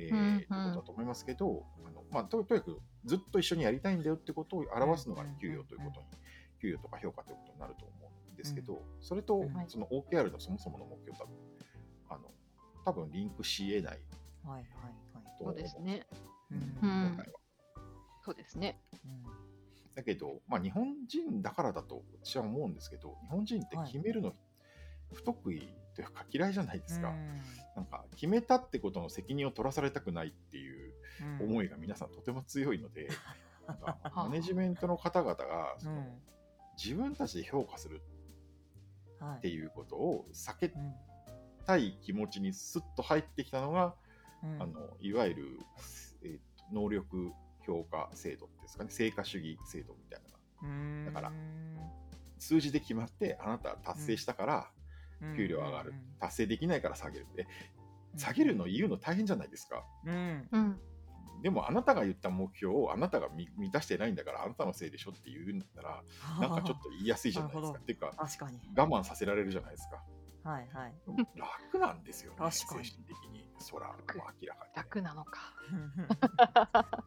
[0.00, 0.36] えーうんうん。
[0.36, 6.06] ってことだと思いますけど、あのまあ、ととにかくずっと一緒にやりたいんだよってことを表すのが給与ということに、
[6.60, 7.94] 給与とか評価ということになると思
[8.30, 11.36] うんですけど、それとはいその OKR のそもそもの目標多分
[12.10, 12.30] あの
[12.84, 13.98] 多分リンクし得ない
[14.44, 15.24] はいはいはい。
[15.38, 16.06] そうと思うんですね。
[16.50, 16.58] うん。
[16.58, 17.08] うん。
[17.08, 17.40] 本来は。
[18.22, 18.78] そうですね。
[19.94, 24.32] だけど、まあ、日本人だからだと私は思うんですけど、日本人って決めるの
[25.12, 25.68] 不得意
[26.02, 27.14] か嫌いじゃないですか。
[27.76, 30.92] なんか決めたってことの責任を取らされたくないっていう
[31.40, 33.08] 思いが皆さんとても強いので、
[33.66, 36.04] なんかマネジメントの方々がその
[36.82, 38.02] 自分たちで評価する
[39.38, 40.72] っていうことを避け
[41.66, 43.94] たい気持ちにスッと入ってきたのが、
[44.42, 45.58] あのいわゆる、
[46.22, 47.32] えーと能力
[47.66, 51.06] 評価制度っていうんですかね、成果主義制度みたいな。
[51.06, 51.32] だから
[52.38, 54.70] 数字で決まって、あなたは達成したから
[55.36, 57.26] 給料上がる、達成できないから下げる。
[57.36, 57.46] え
[58.16, 59.84] 下げるの言うの大変じゃないですか？
[60.04, 60.48] うん。
[60.50, 60.80] うん。
[61.42, 66.02] でもあなたが言った目標をあなたが満満たしてないんだからあなたのせいでしょって言うんだったら、
[66.40, 67.78] なんかちょっと言いやすいじゃないですか。
[67.78, 68.60] っていうか、確かに。
[68.76, 70.02] 我慢させられるじゃないですか。
[70.50, 70.94] はいはい。
[71.36, 72.84] 楽なんですよね、確かに。
[72.84, 73.48] 精神的に。
[73.58, 75.40] そら、もう明らかにね、楽なのか。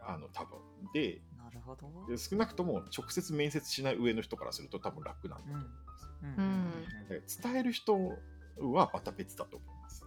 [0.00, 0.58] あの、多分。
[0.92, 1.20] で
[1.66, 2.06] ほど。
[2.08, 6.08] で、少なくとも直接面接しない上の人からすると多分楽なんだと思います。
[6.22, 6.70] うん。
[7.08, 7.94] で伝える人
[8.58, 10.04] はまた別だと思います。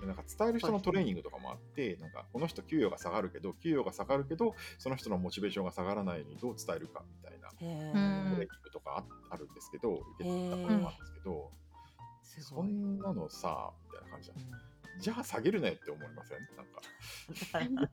[0.00, 11.50] でなんか伝える人のトレーニングとかもあって、なんかこの人給与が下がるけど、給与が下がるけど、その人のモチベーションが下がらないようにどう伝えるかみたいなトへうんレーニングとかああるんですけど、受けたこともあるんですけど、
[12.42, 12.62] そ。
[12.62, 14.42] んなのさ、みたいな感じじゃんう
[14.98, 15.00] ん。
[15.00, 16.38] じゃあ下げるなよって思いません？
[16.56, 16.80] なんか。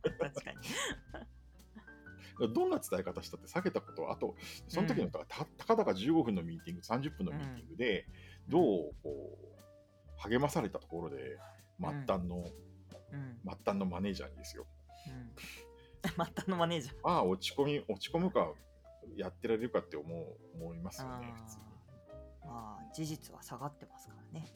[0.19, 0.57] 確かに。
[2.39, 4.35] どんな伝え方したって下げたことは、あと、
[4.67, 8.05] その時のたたたかだか15分のミーティング、30分のミーティングで、
[8.47, 8.63] どう
[9.03, 11.37] こう励まされたところで、
[11.79, 13.39] 末端の、うん。
[13.43, 14.65] 末端のマネージャーにですよ。
[15.07, 15.31] うん。
[16.09, 16.95] 末端のマネージャー。
[17.03, 18.53] ああ、落ち込み、落ち込むか、
[19.15, 21.63] やってられるかって思う思いますよね、普通に。
[22.45, 24.47] まあ、事実は下がってますからね。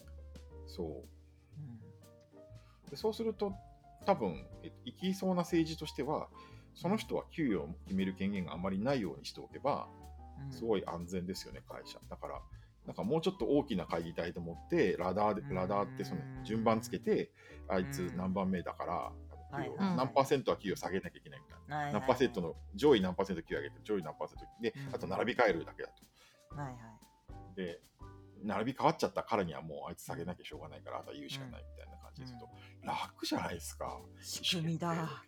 [0.68, 0.88] そう。
[0.88, 2.90] うん。
[2.90, 3.54] でそうすると、
[4.06, 6.30] 多分え行きそうな政治としては、
[6.76, 11.98] その人は給与を決める権限があまりないようにしておけば、うんすごい安全ですよね、会社。
[12.10, 12.42] だから、
[12.86, 17.32] なんかもうちょっと大きな会議体と思って、ラダーで、うんラダーってその順番つけて、
[17.70, 19.12] あいつ何番目だから、は
[19.62, 21.76] い給与はい何パーセントは給与下げなきゃいけないみたいな。
[21.78, 25.90] はいはい何パーセントの、上位何パーセント給与上げて、上位何パーセントでう、んあと並び替えるだけだ
[26.50, 26.56] と。
[26.56, 27.56] はいはい。
[27.56, 27.80] で、
[28.44, 32.50] 並び変わっちゃったからにはもうあいつ下げなきゃしょうがないから、あとは言うしかないみたいな感じですると、
[32.86, 33.98] 楽じゃないですか。
[34.20, 35.24] 仕組みだ。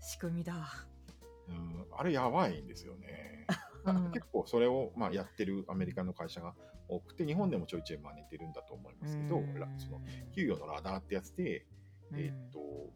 [0.00, 0.86] 仕組みだ。
[1.48, 3.46] うん、あれやばいんですよね。
[3.84, 4.10] うん。
[4.12, 6.54] 結構それを、まあ、やってるアメリカの会社が
[6.88, 9.42] 多くて、日本でもちょいちょい真似てるんだと思いますけど、
[9.78, 10.00] その
[10.34, 11.66] 給与のラダーってやつで、
[12.12, 12.92] えーっと、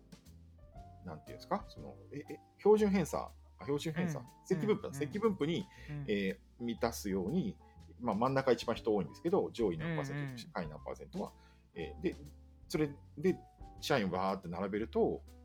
[1.04, 4.26] なんていうんですか、そのええ標準偏差、あ標準偏差、うん。
[4.44, 6.04] 積分布積分布に、うん。
[6.08, 7.56] えー満たすように、
[8.00, 11.32] まあ、真ん中一番人多いんですけど、上位何パーセント、下位何パーセントは、
[11.74, 12.14] えーで、
[12.68, 13.38] それで
[13.80, 15.39] 社員をバーって並べると、うん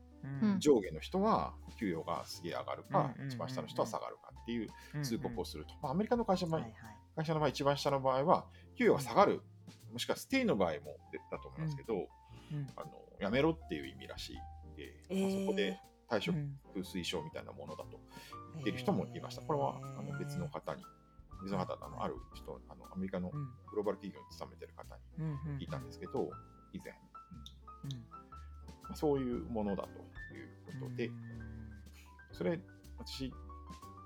[0.58, 6.62] 上下の人は給与がすげえ上がるか、一番下の人は下がるかっていううん通告をすると、まあ、アメリカの会社の場合。
[7.16, 9.42] 会社の場合、一番下の場合は、給与が下がる、
[9.92, 10.96] もしくはステイの場合も
[11.30, 11.94] だと思いますけど、
[12.52, 12.66] うん。
[12.76, 15.22] あのやめろっていう意味らしいんで、えー。
[15.22, 16.82] まあそこで退職うん。
[16.82, 18.00] 推奨みたいなものだと
[18.54, 19.42] 言ってる人もいました。
[19.42, 20.84] これはあの別の方に、
[21.42, 21.66] 別のの
[22.02, 23.44] ある人あの、アメリカのうん。
[23.70, 26.30] グローバル企業に勤めてる方に聞いたんですけど、
[26.72, 26.92] 以前、
[27.84, 28.15] うん
[28.94, 29.88] そういうものだと
[30.34, 31.10] いうことで、
[32.32, 32.60] それ、
[32.98, 33.32] 私、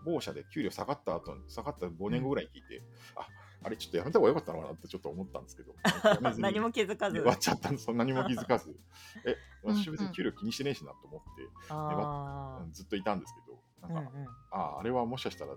[0.04, 2.82] 某社で給料下がった後、下がった5年後ぐらいに聞いて、
[3.16, 3.26] あ、
[3.62, 5.74] あれちょっとやめた方がよかったのかなってちょっと思ったんですけど、
[6.38, 7.18] 何も気づかず。
[7.18, 7.24] 終。
[7.26, 8.74] わっちゃったんです、そんなにも気づかず。
[9.26, 13.88] え、うん私別に給料気にしてねえしなと思って、あうんずっといたんですけど、あ。
[13.88, 14.28] なんか、うんうん。
[14.28, 15.52] ああ、あれはもしかしたら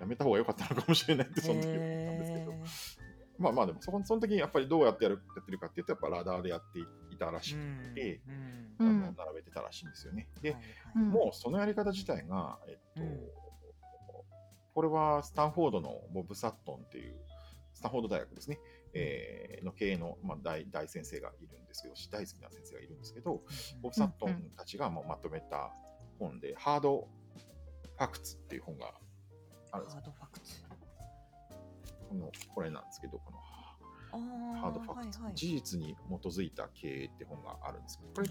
[0.00, 2.62] やめた方が良かったのかもしれないって、その時思ったんですけど、へ
[3.38, 8.20] まあまあでもその時にやっぱりどうやってやるやってるかっていうと、やっぱラダーでやっていたらしくーて、
[8.78, 10.28] あの並べてたらしいんですよね。
[10.42, 10.56] で、
[10.94, 13.20] もうそのやり方自体が、えっと、うん。
[14.74, 17.16] これはスタンフォードのボブ・サットンっていう、
[17.72, 18.58] スタンフォード大学ですね、
[18.92, 23.42] えーの経営の、まあ、大大先生がいるんですけど、大好きな先生がいるんですけど、
[23.80, 25.72] ボブ・サットンたちがまあまとめた
[26.18, 27.08] 本で、ハード・
[27.96, 28.92] ファクツっていう本が
[29.70, 29.96] あるんです。
[29.96, 30.62] ハードファクツ。
[32.08, 33.38] このこれなんですけど、この
[34.18, 35.34] ハードファクツ、はいはい。
[35.34, 38.28] 事実に基づいた経営って本があるんですけど、これ、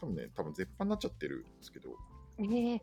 [0.00, 1.90] 多分ね、多分絶版になっちゃってるんですけど、
[2.38, 2.82] ええ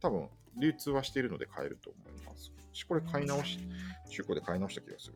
[0.00, 2.52] 多分流通はしているので買えると思います。
[2.72, 3.58] 私これ買い直し、
[4.08, 5.14] 中古で買い直した気がする。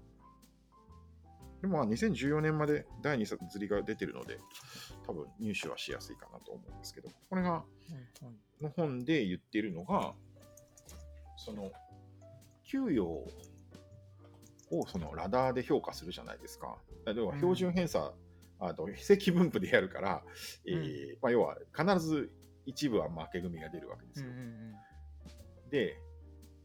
[1.60, 4.38] でもまあ2014年まで第2冊釣りが出てるので、
[5.06, 7.64] 多分入手はしやすいかなと思うんですけど、これが、
[8.60, 10.14] の本で言っているのが、
[11.36, 11.72] その、
[12.64, 13.26] 給与を
[14.87, 16.77] そのラダーで評価するじゃないですか。
[17.14, 18.12] 要は標準偏差、
[18.59, 20.22] あと積分布でやるから、
[20.66, 22.31] えーまあ、要は必ず
[22.66, 24.29] 一部は負け組が出るわけですよ。
[24.29, 24.74] うんうん
[25.70, 25.98] で、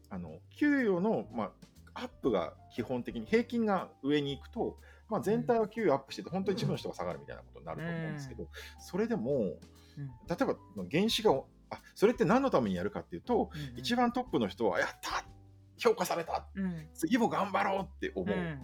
[0.08, 1.52] あの給与の、ま
[1.94, 8.46] あ、アップが基本的に平均が上に行くと、まあ、全体は給与アップしてて、本当に一部の人が下がるみたいなことになると思うんですけど、
[8.78, 9.56] それでも、うん。
[10.28, 10.56] 例えば
[10.90, 11.32] 原資が、
[11.70, 13.78] あそれって何のためにやるかっていうと、うんうん。
[13.78, 15.24] 一番トップの人は、やった
[15.80, 16.46] 評価された。
[16.54, 16.88] うん。
[16.94, 18.36] 次も頑張ろうって思う。
[18.36, 18.62] うん。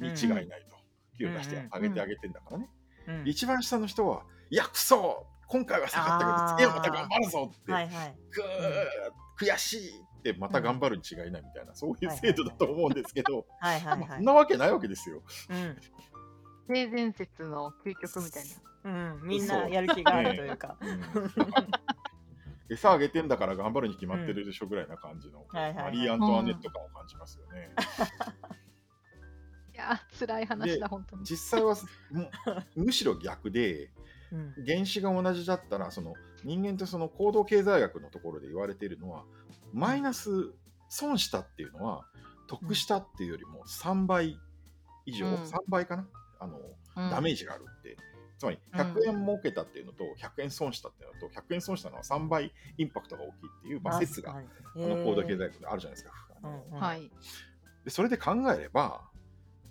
[0.00, 0.76] に違いないと。
[1.18, 2.70] 給与出してあげてあげてんだからね。
[3.08, 3.22] うん。
[3.26, 8.16] 一番下の人は、いや、くそ今回は下がったけど、次はまた頑張るぞって、はいはい。
[8.30, 15.22] ぐー悔しいってまた頑張るに違いないみたいな、そういう制度だと思うんですけど、はいはいまあはいそんなわけないわけですよ。
[15.50, 15.76] うん。
[16.68, 18.44] 性善説の究極みたい
[18.84, 19.12] な。
[19.14, 19.22] うん。
[19.22, 20.76] みんなやる気があるというか。
[20.80, 21.00] うん
[22.70, 25.84] 餌あげてんだから頑張るに決まってるでしょぐらいな感じの、はいはいはい。
[25.84, 27.70] マリー・アントワネット感を感じますよね。
[29.74, 31.24] いやー、辛い話だ、本当に。
[31.24, 31.76] 実際は
[32.10, 32.28] む
[32.86, 33.90] むしろ逆で、
[34.32, 34.54] うん。
[34.66, 39.24] 原子が同じだったらその人間ってその行動経済学のところで言われているのは
[39.72, 40.52] マイナス
[40.88, 42.06] 損したっていうのは
[42.46, 44.38] 得したっていうよりも3倍
[45.06, 45.34] 以上、うん。
[45.34, 46.08] 3倍かな？
[46.40, 47.10] あの、うん。
[47.10, 47.96] ダメージがあるって
[48.38, 54.42] つまりうん100円儲けたっていうのと100円損したっていうのと100円損したのは3倍インパクトが大きいっていう、まあ、説があ
[54.78, 56.12] の高度経へ済学であるじゃないですか。
[56.78, 57.10] はい。
[57.84, 59.02] でそれで考えれば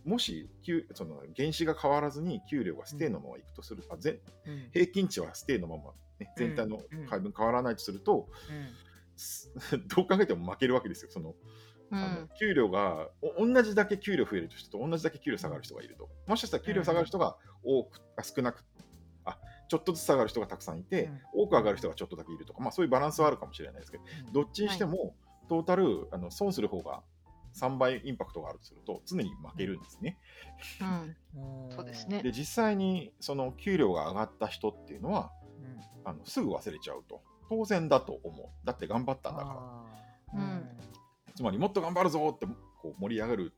[0.07, 8.29] もし給その原資が変わらずに給料がステイのままいくとする、あぜーうん平均値はステイのまま、ね、全体の配分変わらないとすると、
[9.17, 9.51] す
[9.87, 11.11] どう考えても負けるわけですよ。
[11.11, 11.35] その
[11.91, 12.29] うあのん。
[12.39, 16.09] 給料がお同じだけ給料増える人と同じだけ給料下がる人がいると。
[16.25, 18.63] もしかしたら給料下がる人が多く、あ少なく
[19.25, 25.15] あちょっとずつ下がる人がたくさんいて、多く上がる人がちょっとだけいるとか、まあ、そういうバランスはあるかもしれないですけど、どっちにしても、
[25.49, 27.01] トータルあの損する方が
[27.55, 30.17] 3倍インパクトがあるとすると常に負けるんですね。
[30.81, 30.83] う
[31.39, 31.67] ん。
[31.67, 31.71] うん。
[31.71, 32.21] そうですね。
[32.21, 35.31] で実際にその給料が上がった人っていうのは
[36.03, 37.21] あのすぐ忘れちゃうと。
[37.49, 38.47] 当然だと思う。
[38.65, 39.85] だって頑張ったんだか
[40.33, 40.41] ら。
[40.41, 40.69] うん。
[41.35, 42.45] つまりもっと頑張るぞって
[42.81, 43.53] こう盛り上がる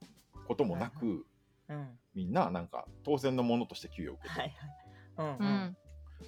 [0.48, 1.24] こともなく、うん
[1.69, 5.36] うんみんななんか当然のものとして給与を受けてる、はいはい。
[5.39, 5.78] ううんん。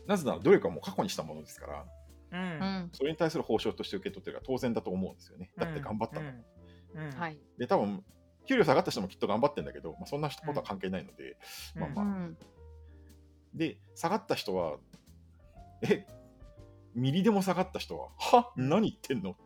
[0.08, 1.86] なぜなら努力はもう過去にしたものですから
[2.32, 2.66] うんう。
[2.86, 2.90] ん。
[2.94, 6.46] それに対する報酬として受け取ってるから当然だと思うんですよねだって頑張ったもん、
[6.96, 7.04] うん。
[7.06, 7.40] うんはい。
[7.58, 8.04] で多分
[8.48, 11.38] 給料下がった人もきっと頑張ってんだけど、まあ、そんなことは関係ないので、
[11.76, 12.38] まあまあうん。
[13.54, 14.78] で下がった人は
[15.84, 16.06] え？
[16.94, 18.52] ミリでも下がった人はは？
[18.58, 19.32] 何言ってんの？
[19.32, 19.42] って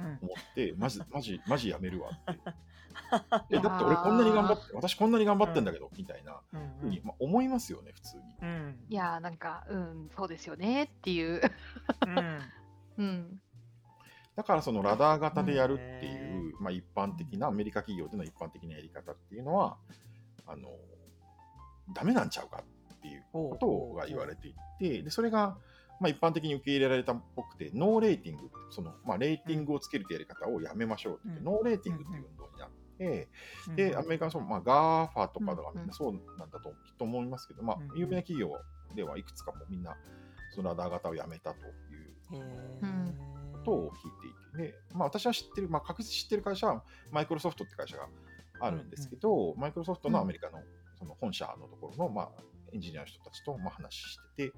[0.00, 2.40] うん思ってマジマジマジやめるわって
[3.50, 8.22] えだって俺こんなに頑張って私こんなに頑張ってんだけど、みたいなうんふうに、まあ、思いますよね普通に。
[8.42, 8.84] うん。
[8.88, 11.40] いやーなんか、うん、そうですよねっていう。
[12.06, 12.40] うん。
[12.98, 13.40] うん。
[14.38, 19.76] だからそのラダー型でやるってへいう、まあ、一般的なアメリカ企業での一般的なやり方っていうのは
[20.46, 20.68] あの
[21.92, 22.62] ダメなんちゃうか
[22.94, 25.58] っていうことが言われていてでそれが、
[26.00, 31.44] まあ、一般的に受け入れられたっぽくてノーレーティングってその、まあ、レーティングをつけるってやり方をやめましょうって言って、うん。
[31.52, 33.28] ノーレーティングっていう運動になって、
[33.68, 35.86] うんでアメリカのその、まあ、GAFA とかがうんうんみん。
[35.86, 38.50] なそうなんだときっと思いますけど、まあうん、有名な企業
[38.94, 39.96] ではいくつかもみんな
[40.54, 42.44] そのラダー型をやめたという
[43.52, 48.08] ことを聞いていて、でまあ、私は知ってる、まあ、確実に知ってる会社はマイクロソフトって会社が
[48.60, 50.58] あるんですけど、マイクロソフトのアメリカの
[50.98, 52.28] その本社のところの、まあ、
[52.72, 54.52] エンジニアの人たちとまあ話してて、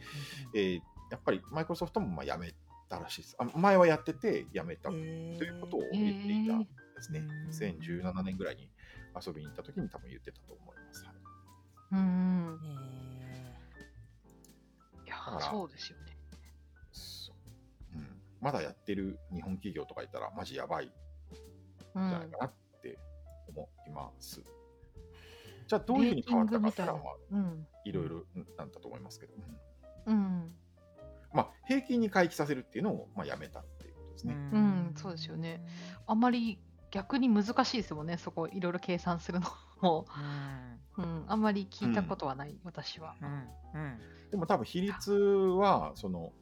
[0.55, 2.55] えーやっぱりマイクロソフトもまあ辞め
[2.89, 3.37] たらしいです。
[3.39, 6.55] あ前はやってて辞めたということを言っていた。
[6.55, 6.69] ん
[7.01, 7.21] ですね。
[7.21, 8.71] へー2017年ぐらいに
[9.27, 11.05] 遊びに行った時に多分言ってたと思います。
[11.05, 11.15] はい
[11.93, 12.61] うん。
[12.63, 12.69] へ
[15.07, 16.17] いやそうですよね。
[16.93, 17.33] そ
[17.95, 18.07] ううん、
[18.41, 22.39] まだやってる日本企業とかいたらマジやばいんうじゃないんか。
[22.39, 22.99] なって
[23.49, 24.43] 思います。
[25.67, 27.17] じゃあどういうふうに変わったかっていうのは。
[27.85, 28.25] いろいろ
[28.57, 29.35] なんだと思いますけど、
[30.07, 30.55] うんうん。
[31.33, 34.35] まあ、平均に回帰させるっていうのを、まあ、やめたっていうことですね。
[34.35, 35.65] うんそうですよね。
[36.07, 36.61] あんまり
[36.91, 39.47] 逆に難しいですもんね、そこいろいろ計算するの
[39.81, 40.07] も。
[40.97, 41.25] うん。
[41.29, 43.15] あんまり聞いたことはない、私は。
[43.21, 44.01] うんうん
[44.31, 46.33] でも多分比率はその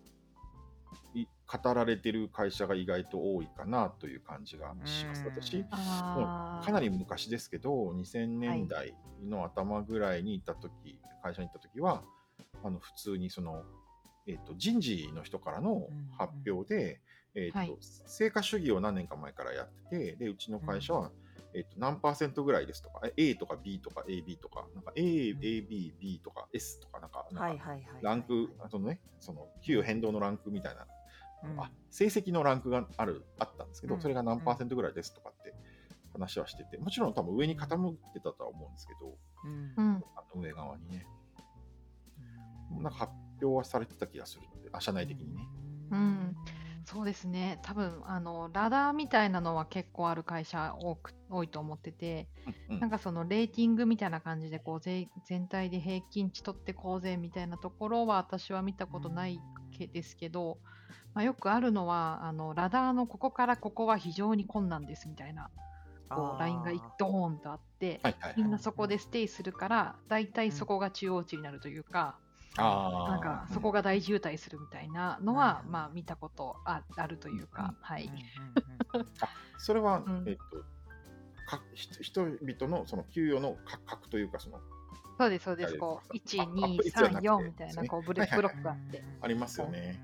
[1.15, 5.23] い語られてる会社が意外と多いかなという感じがします。
[5.23, 12.03] うん私あーかなり昔ですけど2000年代の頭ぐらいに行った時、会社に行った時は
[12.63, 13.63] あの普通にその、
[14.27, 17.01] えー、と人事の人からの発表で、
[17.35, 17.77] えーとはい。
[17.81, 21.11] 成果主義を何年か前からやっててでうちの会社は、
[21.55, 27.27] えー、と何パーセントぐらいですとかえ A とか B とか AB とかなんか A、AB、B とか S とかなんか
[28.03, 30.87] ランク、あそのね、その給与変動のランクみたいな、
[31.45, 31.61] うん。
[31.61, 34.01] あ成績のランクがあるあったんですけど、うん。
[34.01, 35.55] それが何パーセントぐらいですとかって
[36.13, 39.17] 話はしてて、もちろん多分上に傾ってたとは思うんですけど、
[39.77, 40.05] うん。
[40.35, 41.07] 上側にね、
[42.71, 43.13] なんか発
[43.43, 45.49] 表はされてた気がするので、あ社内的にね。
[45.91, 46.37] うん
[46.91, 47.59] そうですね。
[47.63, 59.39] 多分あのラダーみたいなのは結構ある会社多く多いと思ってて、うんうんなんかそのレーティングみたいな感じでこうぜ全体で平均値取ってこうぜみたいなところは私は見たことない
[59.77, 60.57] けですけど、
[61.13, 65.51] まあ、よくあるのはあのラダーのここからここは非常に困難ですみたいな
[66.09, 68.35] こうラインがドーンとあって、はいはいはい。
[68.39, 72.17] みんなそこでステイするからだいたいそこが中央値になるというか、
[72.57, 78.11] なんかそこが大渋滞するみたいなのは、まあ見たことああるというか、はい。
[79.59, 80.43] それは、うんえっと、
[81.47, 84.61] かひ人々のその給与の価格というか、その
[85.19, 85.77] そうです、そうです。
[85.77, 90.01] こう、ですか？1、2、あアップ率じゃなく3、て4みたいな、こうブレブロックがあって、ありますよね。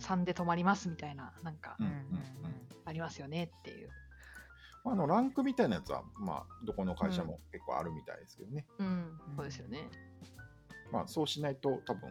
[0.00, 1.76] 3で止まりますみたいな、なんか
[2.84, 3.90] ありますよねっていう。
[4.84, 8.64] あのランクみたいなやつは、まあ、どこの会社も結構あるみたいですけどね。
[8.78, 9.88] うん、そうですよね。
[10.92, 12.10] まあ、そうしないと多分、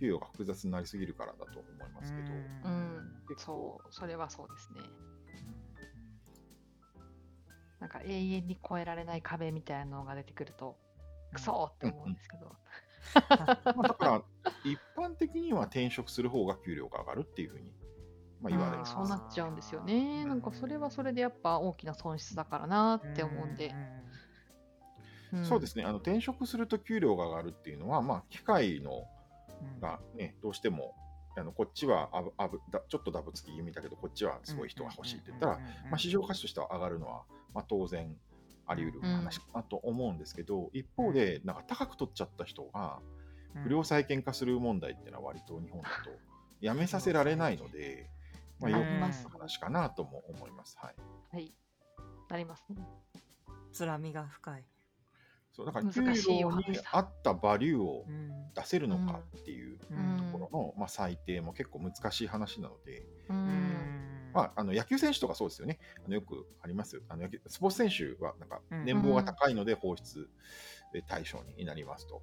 [0.00, 2.32] 給与が複雑になりすぎるからだと思いますけど、
[2.64, 4.80] うん、そう、それはそうですね。
[7.80, 10.76] なんか永遠に越えられない壁みたいなのが出てくると、
[11.32, 12.56] クソーって思うんですけど。
[13.76, 14.22] まあだから、
[14.64, 17.72] 一般的には転職する方が給料が上がるっていうふうに、
[18.40, 18.92] まあ、言われうんます。
[18.92, 20.22] そうなっちゃうんですよね。
[20.22, 23.74] うんなんかそれはそれでやっぱ大きな損失だからなって思うんで。
[25.42, 25.84] そうですね。
[25.84, 29.04] あの転職すると給料が上がるっていうのは、まあ、機械の
[29.80, 30.94] が、ね、どうしても
[31.36, 35.52] あのこっちはあぶあぶだちょっとダブつき気味だけどこっちはすごい人が欲しいって言ったら、
[35.90, 37.22] まあ、市場価値としては上がるのは、
[37.54, 38.14] まあ、当然
[38.66, 43.00] あり得る話かなと思うんですけど、一方でなんか高く取っちゃった人が
[43.64, 46.10] 不良債権化する問題っていうのは割と日本だと
[46.60, 48.08] やめさせられないので、
[48.60, 50.76] まあ、よくあります話かなとも思います。
[50.78, 50.94] はい。
[51.32, 51.52] はい。
[52.28, 52.76] なりますね。
[53.72, 54.64] つらみが深い。
[55.52, 58.30] そうだから給難しいお料に合ったバリューをうん。
[58.54, 60.30] 出せるのかっていうとうん。
[60.32, 63.02] ころの、まあ、最低も結構難しい話なので、
[64.34, 65.78] まあ、あの野球選手とかそうですよね。
[66.04, 66.96] あのよくあります。
[66.96, 67.02] よ。
[67.08, 68.84] あの野球スポーツ選手はなんかうん。
[68.84, 70.28] 年俸が高いので放出
[70.94, 72.22] え対象になりますと。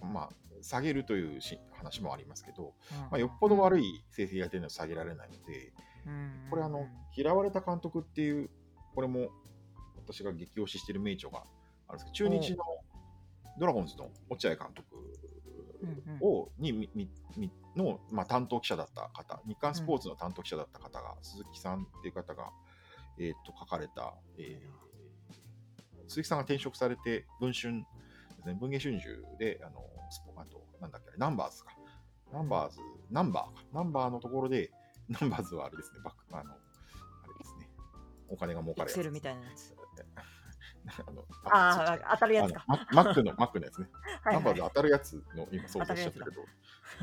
[0.00, 0.28] まあ、
[0.62, 2.98] 下げるというし話もありますけど、うん。
[3.00, 5.72] まあ、よっぽど悪い成績が出てるのは下げられないので、
[6.06, 6.46] うん。
[6.50, 6.86] これあの、
[7.16, 8.48] 嫌われた監督っていう、
[8.94, 9.28] これも
[10.12, 11.44] 私が激推ししている名著が
[11.88, 12.64] あるんですけど、中日の
[13.58, 14.96] ドラゴンズの落合監督
[16.20, 22.50] を、にみみみの、まあ、担当記者だった方、日刊スポーツの担当記者だった方が、鈴木さんっていう方が、
[23.18, 24.88] えー、と書かれた、えー
[26.08, 29.06] 鈴木さんが転職されて、文春ですね、文藝春秋
[29.38, 31.76] で、あのスポあと、なんだっけ、ナンバーズか。
[32.32, 32.80] ナンバーズ、
[33.10, 33.64] ナンバーか。
[33.72, 34.70] ナンバーのところで、
[35.08, 36.56] ナンバーズはあれですね、バック、あの、あ
[37.26, 37.68] れですね、
[38.28, 38.90] お金が儲かるやつ。
[38.90, 39.77] エクセルみたいなやつ。
[41.06, 42.64] あのああ、当たるやつか。
[42.66, 43.88] ママックの、マックのやつね。
[44.24, 46.44] はいナンバーズ当たるやつの今想像しちゃったけど、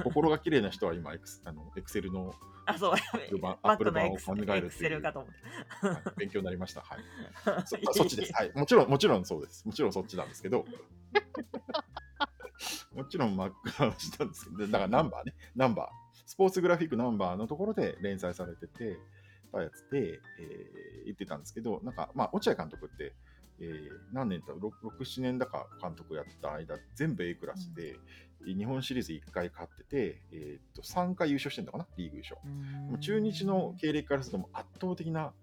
[0.04, 2.34] 心が綺麗な人は今エクス、あのエクセルの
[2.66, 2.92] あ、そう。
[2.92, 5.02] アップル版を考えるっていう
[6.18, 6.82] 勉強になりました。
[6.82, 7.00] はい。
[7.44, 7.66] た。
[7.66, 8.34] そあそっちです。
[8.34, 8.52] はい。
[8.54, 9.66] もちろん、もちろんそうです。
[9.66, 10.66] もちろんそっちなんですけど、
[12.94, 18.98] もちろん Mac の話なんですけど、だからナンバーね、ナンバー、スポーツグラフィックナンバーのところで連載されてて、
[19.56, 20.20] たやつで、えー
[21.06, 23.14] 言ってたんですけど、なんか、まあ、落合監督って、
[23.60, 27.98] えー何年だ、6、7年だか監督やった間、全部 A クラスで、
[28.46, 33.00] 日本シリーズ1回勝ってて、えーっと3回優勝してるのかな、リーグ優勝。
[33.00, 35.34] 中日の経歴からすると圧倒的な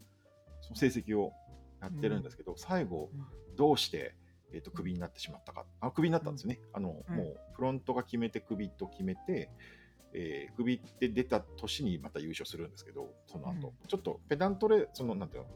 [0.61, 1.33] その成績を
[1.81, 3.11] やってるんですけど、最後
[3.57, 4.15] どうして、
[4.53, 5.67] えー、とクビになってしまったか。
[5.81, 7.17] あクビになったんですよね、あのうん。
[7.17, 9.51] もうフロントが決めてクビと決めて、
[10.13, 13.89] えークビって出た年にまた優勝するんですけどその後、うん。
[13.89, 15.49] ちょっとペダントでそのなんていうの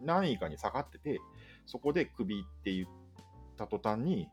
[0.00, 1.20] 何位かに下がってて
[1.68, 2.88] そこでクビって言っ
[3.58, 4.26] た途端に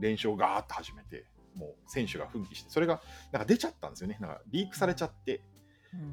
[0.00, 3.00] 連勝ガーッと始めてもう選手が奮起してそれが
[3.32, 4.18] なんか出ちゃったんですよね。
[4.20, 5.42] なんかリークされちゃって、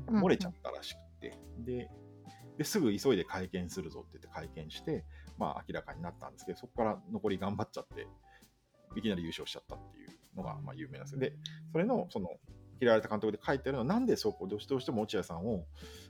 [0.07, 1.89] 漏れちゃったらしくて、で
[2.57, 5.03] ですぐ急いで会見するぞって言って会見して、
[5.37, 8.07] まあ、明らかになったんですけど、そこから残り頑張っちゃって、
[8.95, 11.19] いきなり優勝しちゃったっていうのがまあ有名なんですよ。
[11.19, 11.33] で、
[11.71, 12.29] それのその
[12.79, 15.65] 嫌われた監督で書いてあるのは、なんでそこどうしてどうしても落合さんを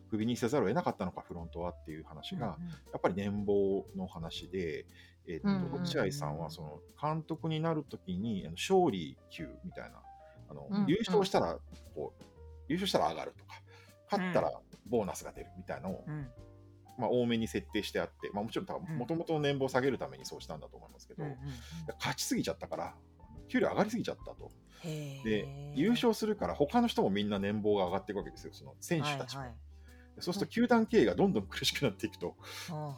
[0.10, 2.58] クビにせざるを得なかったのか、フロントはっていう話が、
[2.92, 4.86] やっぱり年俸の話で、
[5.28, 10.02] えっと落合さんはその監督になるときに勝利級みたいな
[10.50, 11.58] あの、優勝したら
[11.94, 12.24] こう
[12.68, 13.62] 優勝したら上がるとか
[14.12, 14.52] 勝ったら
[14.88, 16.28] ボーナスが出るみたいなのを、うん。
[16.98, 18.86] まあ、多めに設定してあって、まあ、もちろん多うん。
[18.86, 21.24] 分もともとの年俸を下げるためにそうしたんだと思いますけど、
[22.00, 22.96] 勝ちすぎちゃったから
[23.48, 24.52] 給料上がりすぎちゃったと。
[24.84, 29.58] で優勝するから他の人もみんな年俸が上がっていくわけですよその選手たちも、はいはい
[30.20, 32.36] そうすると球団経営がどんどん苦しくなっていくと。
[32.70, 32.96] は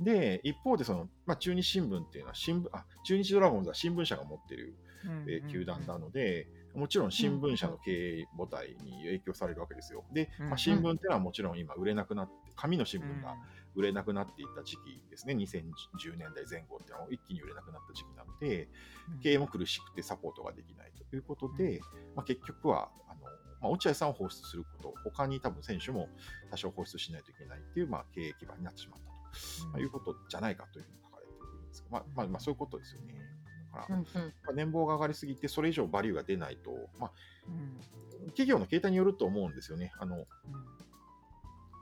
[0.00, 4.74] で、一方でその、まあ、中日新聞っていうのは新聞あ、中日ドラゴンズは新聞社が持ってる、
[5.26, 10.04] えー球団なので、もちろん新聞社の経営母体に影響されるわけですよ。
[10.12, 13.36] で、うんまあ、新聞っていうのはもちろん今売れなくなって、紙の新聞が
[13.74, 18.68] 売れなくなっていった時期ですね、2010年代前後っていうのは一気に売れなくなった時期なので、
[19.22, 21.80] 経営も苦しくてサポートができないということで、
[22.14, 22.90] まあ、結局は
[23.62, 26.08] まあ、落合さんを放出すること、他に多分選手も
[26.50, 29.68] 多少放出しないといけないっていう、まあ、経営基盤になってしまったと。
[29.68, 33.14] まあ、いうことじゃないかというふうに書かれているんですけど、まあ、まあ、まあ、そういうことですよね。
[33.72, 37.12] だから、うんうんまあ年俸が上がりすぎて、それ以上バリューが出ないと、まあ、
[37.48, 37.80] うん
[38.28, 39.92] 企業の形態によると思うんですよね。
[39.98, 40.26] あの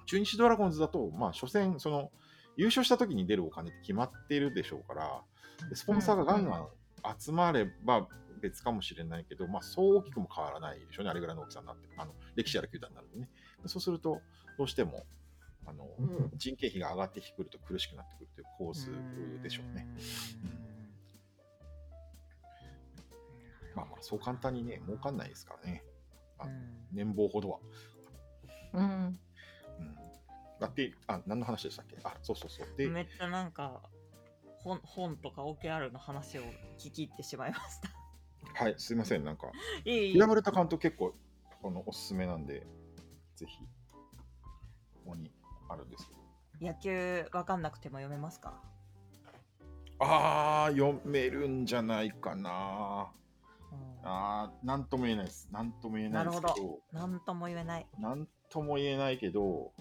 [0.07, 2.11] 中日ドラゴンズだと、まあ、所詮、その
[2.57, 5.23] 優勝した時に出るお金って決まっているでしょうから、
[5.69, 6.67] でスポンサーがガンガン
[7.19, 8.09] 集まれば
[8.41, 13.29] 別かもしれないけど、まあ、そう大きくも変わらないでしょうね、あれぐらいの大きさになって、あの歴史ある球団になるとね。
[13.63, 14.21] でそうすると、
[14.59, 15.07] どうしても
[15.67, 18.93] あの、うん人件費が上がってくると苦しくなってくるという構図
[19.43, 19.87] でしょうね。
[23.75, 25.85] まあまあ、そう簡単にね、儲かんないですからね、
[26.39, 26.47] あ
[26.93, 27.59] 年俸ほどは。
[28.73, 29.19] うんうん、
[30.59, 31.97] だって、あ、何の話でしたっけ？
[32.03, 32.67] あ、そうそうそう。
[32.77, 33.83] で、めっちゃなんか
[34.59, 36.43] 本本とか OKR の話を
[36.79, 37.91] 聞き入ってしまいました。
[38.55, 39.51] はい、すいません、なんか、
[39.85, 41.15] 嫌われた監督結構、
[41.63, 42.67] このおすすめなんで、
[43.37, 43.59] ぜひ、
[45.05, 45.31] ここに
[45.69, 46.21] あるんですけど。
[46.73, 48.61] 野球わかんなくても読めますか？
[49.99, 53.11] あー、読めるんじゃないかな。
[53.73, 55.49] うんあー、なんとも言えないです。
[55.53, 57.87] なんとも言えないですけなど、なんとも言えない。
[57.99, 59.73] なんとも言えないけど、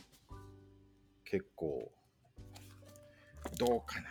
[1.25, 1.91] 結構、
[3.57, 4.07] どうかな。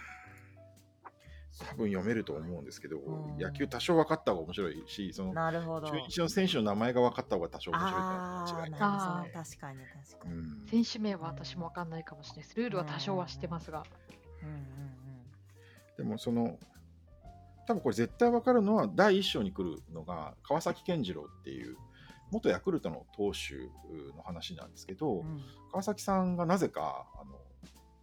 [1.59, 5.89] 多分読めると思うんですけど、うん野球多少分かった方が面白いし、そのなるほど。
[5.89, 8.81] 中日の選手の名前が分かった方が多少面白いかいない。
[8.81, 9.45] なあるほど。
[9.45, 9.79] 確かに
[10.13, 10.35] 確かに。
[10.35, 12.57] うん選手名は私もわかんないかもしれないです。
[12.57, 13.85] ルールは多少は知ってますが。
[14.43, 14.65] うんうん
[15.97, 16.59] でもその
[17.67, 21.77] 多分これ絶対分かるのは第一章に来るのが川崎健次郎っていう
[22.31, 23.57] 元ヤクルトの投手
[24.17, 25.43] の話なんですけど、うん。
[25.73, 27.33] 川崎さんがなぜかあの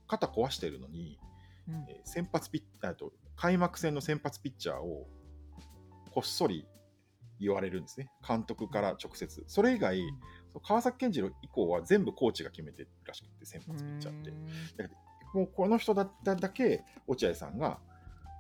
[0.08, 1.18] 肩壊してるのに、
[1.70, 5.08] うんえー先発ピッあと開幕戦の先発ピッチャーを
[6.12, 6.66] こっそり
[7.40, 8.10] 言われるんですね。
[8.26, 9.44] 監督から直接。
[9.48, 14.32] それ以外、う川崎健次郎以降は全部コーチが決めてるらしくて先発ピッチャーって。
[15.34, 17.80] もうこの人だっただけ落合さんが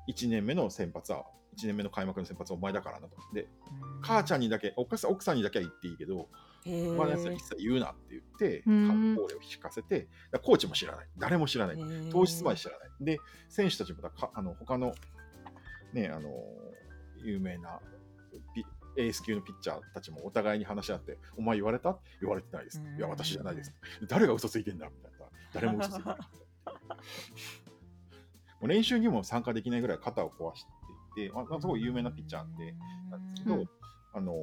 [0.07, 1.25] 1年目の先発は
[1.57, 3.17] 1年目の開幕の先発はお前だからなと。
[3.33, 3.47] で
[4.01, 6.29] 母ちゃんにだけ奥さん奥さんにだけは言っていいけど
[6.65, 8.87] へお前のやつは一切言うなって言ってうん。
[8.87, 10.07] 観光令を引かせて
[10.41, 11.07] コーチも知らない。
[11.17, 11.77] 誰も知らない。
[12.11, 12.89] 当日まで知らない。
[12.99, 14.93] で選手たちもだかあの他の
[15.93, 16.29] ねあの
[17.23, 17.79] 有名な
[18.53, 18.65] ピ
[18.97, 21.97] エース級のピッチャーたちもお互いに話し合って、お前言われた？
[22.21, 22.81] 言われてないです。
[22.97, 23.73] いや、私じゃないです。
[24.07, 25.25] 誰が嘘ついてんだみたいな。
[25.53, 26.17] 誰も嘘ついてない。
[26.17, 26.23] も
[28.61, 30.63] う練習にも参加できないぐらい肩を壊し
[31.15, 32.73] ていて、まあ、すごい有名なピッチャーで、
[33.11, 33.69] なんですけど、うん。
[34.13, 34.33] あの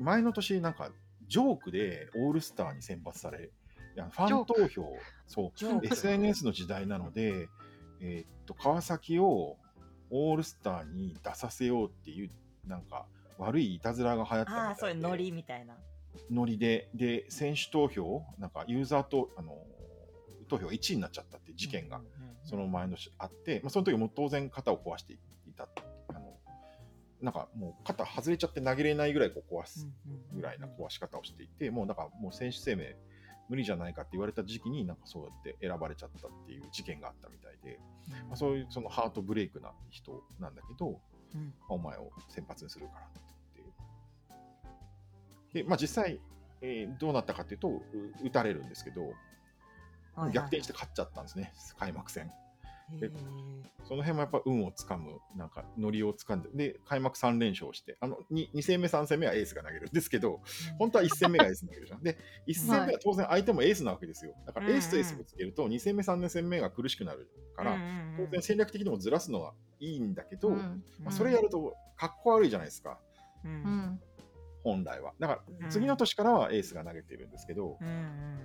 [0.00, 0.90] 前の年なんか
[1.32, 3.50] ジョークでオールスターに選抜され
[3.96, 4.84] ファン投票。
[5.26, 5.86] そう。
[5.86, 7.48] SNS の時代なので、
[8.00, 9.56] えーっと川崎を
[10.10, 12.30] オールスターに出させようっていう
[12.66, 13.06] なんか
[13.38, 15.74] 悪いいたずらが流行ったみたいああ、でそういうノリみたいな。
[16.30, 16.90] ノリで。
[16.94, 19.56] で選手投票なんかユーザーとあの
[20.48, 22.02] 投票が1位になっちゃったっていう事件が
[22.44, 25.18] その前のしあって、まあ、その時も当然肩を壊してい
[25.56, 25.66] た
[27.22, 29.88] なんかもう肩外れちゃって投げれないぐらいこう壊す
[30.34, 32.96] ぐらいな壊し方をしていて、もうだからもう選手生命
[33.48, 37.78] 無理じゃないかって言われた時期になんかそうやって選ばれちゃったっていう事件があったみたいで、
[38.28, 41.00] まあ、そういうそのハートブレイクな人なんだけど、
[41.34, 43.10] うんお前を先発にするからっ
[43.54, 43.62] てい
[45.60, 45.64] う。
[45.64, 46.20] で、まあ実際、
[46.60, 47.82] えーどうなったかっていうと、う
[48.24, 49.14] 打たれるんですけど、
[50.32, 52.30] 逆転して勝っちゃったんですね、開幕戦。
[53.00, 53.62] へー。
[53.84, 60.40] その辺もやっぱ運をつかむ、なんかノリをつかんで、で、開幕3連勝して、あの 2, 2戦目、3戦目はエースが投げるんですけど、
[60.78, 62.02] 本当は1戦目がエース投げるじゃん。
[62.02, 62.16] で、
[62.46, 64.34] 1戦目は当然相手もエースなわけですよ。
[64.46, 67.76] だからエースとエースぶつけると、2戦目、3戦目が苦しくなるから、
[68.16, 72.98] 当然戦略的にもずらすのはいいんだけど、うんまあ、それやるとかっこ悪いじゃないですか、
[74.62, 75.12] 本来は。
[75.18, 75.58] だかうん。
[75.58, 78.38] ら次の年からはエースが投げてるんですけど、うん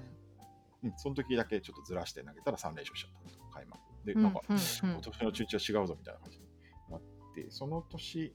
[0.97, 3.79] その時だけちょっとずらして投げたら3連勝しちゃったと、開幕。
[4.08, 6.45] で、うんなんか、うん今年の中日は違うぞみたいな感じに
[6.89, 7.01] なっ
[7.36, 8.34] て、その年、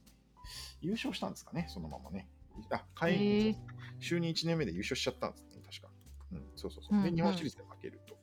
[0.83, 2.29] 優勝したんですかね、そのままね。
[2.71, 3.57] あ、へ開ー
[4.01, 5.89] 就任1年目で優勝しちゃったんですね、確か。
[6.33, 7.03] うん、そうそうそう。
[7.03, 8.15] で、うんうん日本シリーズで負けると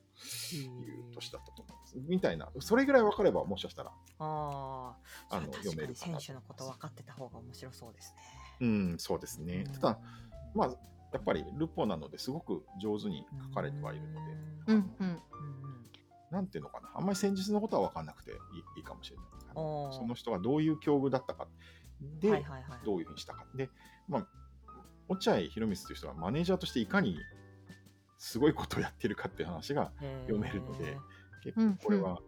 [0.54, 1.96] いう年だったと思います。
[1.98, 4.94] みたいな、それぐらい分かれば、もしかしたら、あ
[5.30, 8.20] あ、あの読めるかな選手のこと分かってた方が面白そうですね。
[8.60, 9.64] うん、そうですね。
[9.74, 9.98] ただ、
[10.54, 10.68] まあ、
[11.12, 14.20] やっぱりルポなのですごく上手に書かれてはいるので、
[14.68, 15.69] うんうんうんうん
[16.30, 18.36] なんていうのかな、あんまり戦術のことは分かんなくていい
[18.78, 19.26] いいかもしれない。
[19.54, 21.48] その人がどういう境遇だったか、
[22.20, 22.84] で、はいはいはい。
[22.84, 23.44] どういうふうにしたか。
[23.54, 23.68] で、
[24.08, 24.26] まあ、
[25.08, 27.18] 落合博満という人はマネージャーとしていかに
[28.18, 30.98] すごいことをやってるかっていう話が読めるので、
[31.42, 32.18] 結構これは、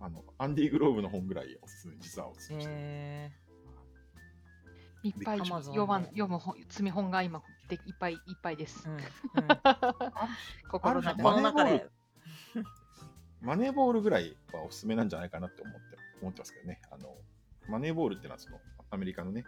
[0.00, 3.30] あのアンディ・グローブの本ぐらいおすすめ、実はおすすめして
[5.04, 8.88] いっぱい読まで読む本積み本が今でいっぱいいっぱいです。
[8.88, 8.90] ー。
[8.90, 9.08] うん うん。
[10.68, 11.86] 心の中で。
[13.42, 15.80] マネーボールぐらいはおすすめなんじゃないかなって思って
[16.20, 16.80] 思ってますけどね。
[16.90, 17.16] あの
[17.68, 18.58] マネーボールってのはその
[18.90, 19.44] アメリカのね、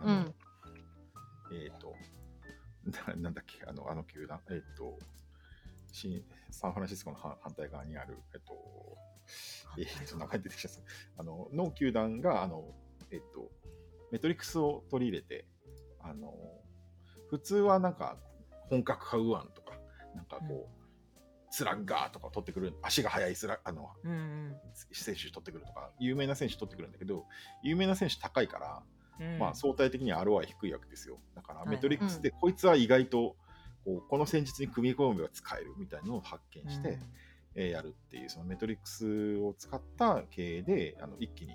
[0.00, 0.34] あのうん
[1.52, 1.94] えっ、と
[2.84, 4.98] な、なんだっけ、あのあの球団、えっ、と
[5.92, 8.98] 新、サンフランシスコの反反対側にある、えっ、と、
[9.78, 11.22] えっ、と、名前出てきちゃった。
[11.22, 12.64] あの、の球団が、あの、
[13.10, 13.50] えっ、と、
[14.10, 15.46] メトリックスを取り入れて、
[16.00, 16.34] あの、
[17.28, 18.16] 普通はなんか、
[18.68, 19.78] 本格派右腕とか、
[20.14, 20.81] なんかこう、
[21.52, 24.56] スラッガーとか取ってくる、足が速いスラあの、うんうん。
[24.90, 27.26] 選手取ってくるとか、有名な選手取ってくるんだけど、
[27.62, 28.82] 有名な選手高いから、
[29.20, 29.38] うん。
[29.38, 31.18] まあ、相対的には ROI 低いわけですよ。
[31.36, 33.36] だから、はいメトリックスでこいつは意外と
[33.84, 36.98] こうこの戦術に組み込めば使えるみたいなのを発見して、
[37.54, 41.52] えーやるっていう、そのメトリックスを使った経営で、あの一気に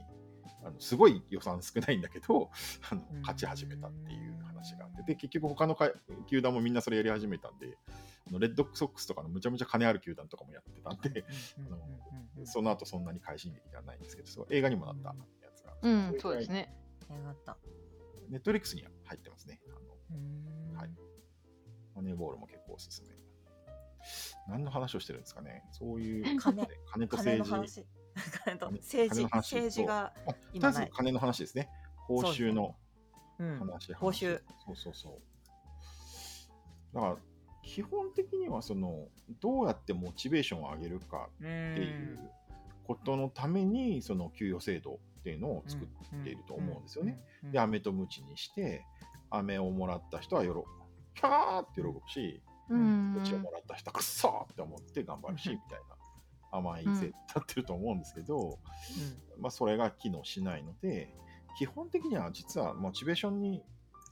[0.64, 2.50] あのすごい予算少ないんだけど、
[2.90, 5.92] あのうん勝ち始めたっていう話があって、で、結局他のか
[6.28, 7.78] 球団もみんなそれやり始めたんで、
[8.28, 11.26] あのレッドソックスとかのむちゃむちゃ金ある球団とかもやってたんで、
[11.58, 15.10] うんうんうんうんその後そんなに快進撃ではないんですけど、そう映画にもなった
[15.44, 15.76] やつが。
[15.82, 16.52] うん、そうです。
[16.52, 16.72] ね。
[17.10, 17.58] よかった。
[18.30, 19.60] ネットリックスには入ってますね。
[19.68, 20.92] あのはい
[21.96, 23.18] マネーボールも結構おすすめ。
[24.48, 25.64] 何の話をしてるんですかね。
[25.72, 27.86] そういう金金と政治。
[28.78, 30.14] 政治政治が
[30.54, 30.90] 今ない。
[30.94, 31.70] 金の話ですね。
[31.96, 32.76] 報酬の
[33.40, 33.94] うん話。
[33.94, 34.42] 報酬。
[34.66, 36.96] そうそうそう。
[36.96, 37.18] だから、
[37.64, 39.08] 基本的にはその、
[39.42, 42.32] どうやってモチベーションを上げるかうんっていう
[42.86, 47.20] ことのために、その給与制度っていうのを作っていると思うんですよね。
[47.44, 47.52] うん。
[47.52, 48.86] で、飴とムチにして、
[49.30, 50.66] 飴をもらった人はよろ、
[51.14, 53.14] キャーって喜ぶし、うん。
[53.14, 55.97] ムチをもらった人はくっそーって思って頑張るし、うんみたいな
[56.58, 58.60] 甘いせ立ってると思うんですけど、
[59.40, 61.10] まあ、それが機能しないので、
[61.58, 63.64] 基本的には実はモチベーションに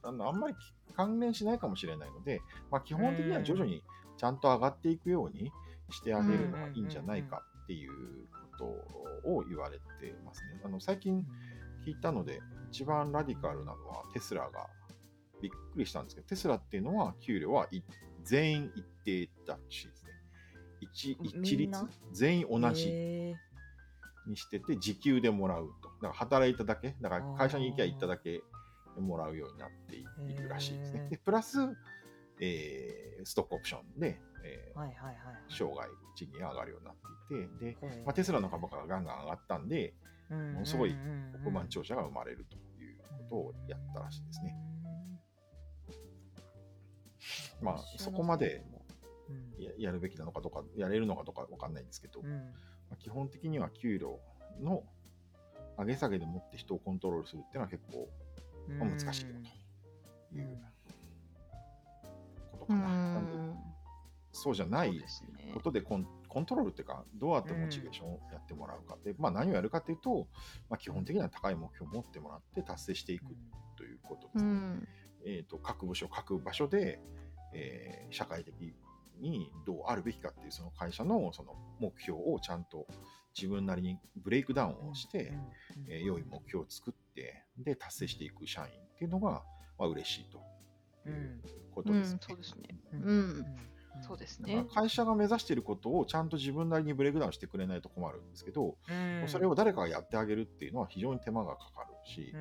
[0.03, 0.55] あのあんまり
[0.95, 2.41] 関連しないかもしれないので、
[2.71, 3.83] まあ、基本的には徐々に
[4.17, 5.51] ちゃんと上がっていくように
[5.91, 7.91] してあげるのがいいんじゃないかっていう
[8.57, 8.65] こ
[9.23, 10.61] とを言われてますね。
[10.63, 11.25] あの最近
[11.85, 12.41] 聞いたので、
[12.71, 14.67] 一番ラディカルなのはテスラが
[15.41, 17.81] びっくりしたんですけど、テスラっていうのは給料はい
[18.23, 20.04] 全員一定だしですね。
[20.95, 21.71] 一律
[22.13, 23.35] 全員同じへ
[24.27, 25.89] にしてて、時給でもらうと。
[25.89, 28.41] だから働いただけ、だから会社に行きゃ行っただけ
[28.97, 30.93] もらうようになっていいるらしいです。
[30.93, 31.59] ねで、プラス、
[32.39, 35.15] えーストックオプションで、えーーはいはいはい。
[35.49, 36.95] 生涯賃金が上がるようになっ
[37.29, 39.93] ていて、で、まあ、テスラの株価がガンガン上がったんで、
[40.29, 40.95] うんものすごい
[41.35, 44.57] 億万長者が生まれるということをやったらしいですね。。
[47.61, 48.74] まあ、そこまでうん
[49.59, 54.19] ややるべきなのかとか、やれるのかとかわかんないんですけど、うんまあ、基本的には給料
[54.61, 54.83] の
[55.77, 58.09] 上げ下げでもって人をコントロールするっていうのは結構、
[58.79, 59.35] まあ難しいよ
[60.31, 60.57] という
[62.51, 63.13] ことうかな。
[63.13, 63.55] なんでん。
[64.31, 70.27] そうじゃないそうですねことでコンコントロールっていうか、どうやってモチベーションをやってもらうかで、まあ、何をやるかというと、
[70.69, 73.25] まあ、基本的には高い目標を持ってもらって達成していく
[73.77, 74.51] ということですね。
[74.51, 74.87] うん。
[75.25, 76.99] えー、と各部署、各場所で、
[77.53, 78.53] えー社会的
[79.19, 82.87] にどうあるべきかっていうその会社のその目標をちゃんと
[83.35, 85.33] 自分なりにブレイクダウンをして、
[85.89, 89.43] えー良い目標を作ってで達成していく社員っていうのが、
[89.77, 90.37] まあ嬉しいと
[91.09, 91.41] いう
[91.73, 92.19] ことうんですね。
[92.21, 92.75] そうですね。
[94.01, 94.65] そうですね。
[94.73, 98.77] 会社が目指していることをちゃんと自分なりにブレイクダウンしてくれないと困るんですけど、
[99.27, 102.33] それを誰かがやってあげるっていうのは非常に手間がかかるし、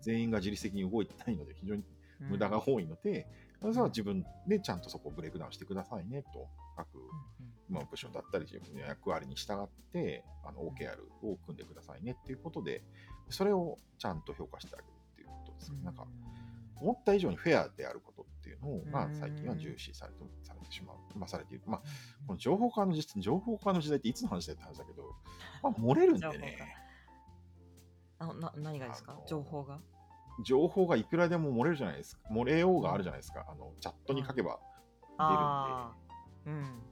[0.00, 1.84] 全員が自律的に動いてないので非常に
[2.20, 3.26] 無駄が多いので、
[3.62, 6.88] それは自分でちゃんとそこをブレイクダウンしてくださいねと、各、
[7.68, 10.96] まあ、部署だったり自分の役割に従ってあの OKR
[11.26, 12.82] を組んでくださいねっていうことで、
[13.28, 15.78] それをちゃんと評価してあげるっていうことですね。
[15.84, 16.06] なんか
[16.80, 21.64] 思った以上にフェアであることっていうのが最近は重視されてされてしまう、まあ、されている。
[21.64, 21.80] まあ、
[22.26, 25.14] この情報化の時情報化の時代っていつの話だって話だけど、
[25.62, 26.58] まあ、漏れるんでね、
[28.18, 29.12] あな何がですか？
[29.12, 29.78] あの情報が？
[30.44, 32.22] 情報がいくらでも漏れるじゃないですか。
[32.30, 33.44] 漏れようがあるじゃないですか。
[33.48, 34.58] あのチャットに書けば
[36.44, 36.82] 出るんで。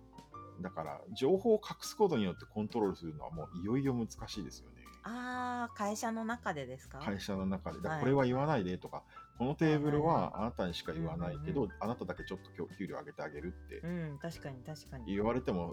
[0.62, 4.76] だから、情報を隠すことによってコントロールするのはもういよいよ難しいですよね。
[5.04, 6.98] あー会社の中でですか？
[6.98, 7.80] 会社の中で。
[7.80, 9.02] だこれは言わないでとか、
[9.38, 15.72] このテーブルはあなたにしか言わないけどうんうん、あなただけちょっと今日給料上げてあげるってうん確かに確かに言われても、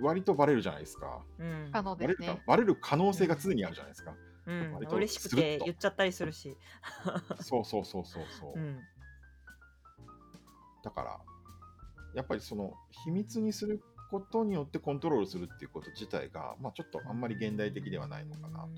[0.00, 1.22] 割とバレるじゃないですか。
[1.38, 1.70] うん。
[1.70, 4.12] バレる可能性が常にあるじゃないですか。
[4.12, 6.56] うん割と嬉しくて言っちゃったりするし
[7.40, 8.58] そうそうそうそうそう。
[8.58, 8.80] うん
[10.84, 11.18] だから、
[12.14, 12.74] やっぱりその
[13.04, 18.68] 秘密にすることによってコントロールするっていうこと自体が、まあちょっとあんまり現代的ではないのかな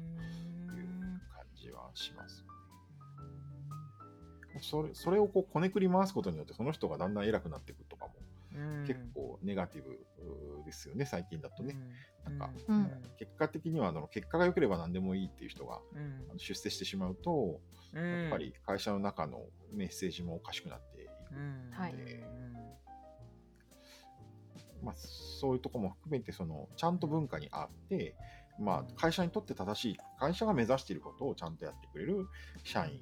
[0.68, 2.46] という感じはします。
[4.62, 8.15] それそれをこうこねくり回すことによってその人がだんだん偉くなっていくとかもうん
[8.86, 10.06] 結構ネガティブ
[10.64, 11.76] ですよね、最近だとね。
[12.24, 12.90] なんかうん。
[13.18, 16.26] 結果的にはあの結果が良ければ何でもいいっていう人がうん。
[16.30, 17.60] あの出世してしまうと、
[17.92, 18.22] うん。
[18.22, 21.70] やっぱり会社の中のメッセージもおかしくなっていくうん。
[21.72, 21.94] はい。
[24.82, 28.14] まあ、そういうところも含めてそのちゃんと文化にあって、
[28.58, 32.26] まあ、会社にとって正しい会社が目指していることをちゃんとやってくれる
[32.62, 33.00] 社員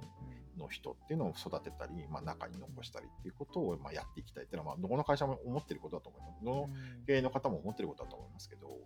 [0.58, 6.44] の人っていうのを育てたり、まあ、中に残したりっていうことをまあやっていきたいっていうのは、まあ、どこの会社も思ってることだと思います。
[6.44, 6.68] どの
[7.06, 8.78] 経営の方も思ってることだと思いますけど、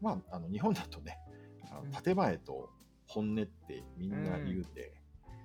[0.00, 1.18] まあ、あの日本だとね
[1.70, 1.90] あうん。
[1.90, 2.70] の建前と
[3.06, 4.92] 本音ってみんな言うんで、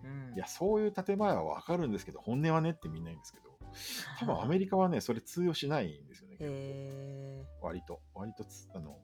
[0.04, 0.36] うん。
[0.36, 3.50] いやそういう建前は分かるんですけど本音はねってみんな言うんですけど
[4.20, 6.38] 多分アメリカはね、それ通用しないんですよね。
[6.40, 8.98] へ割と、割とつあの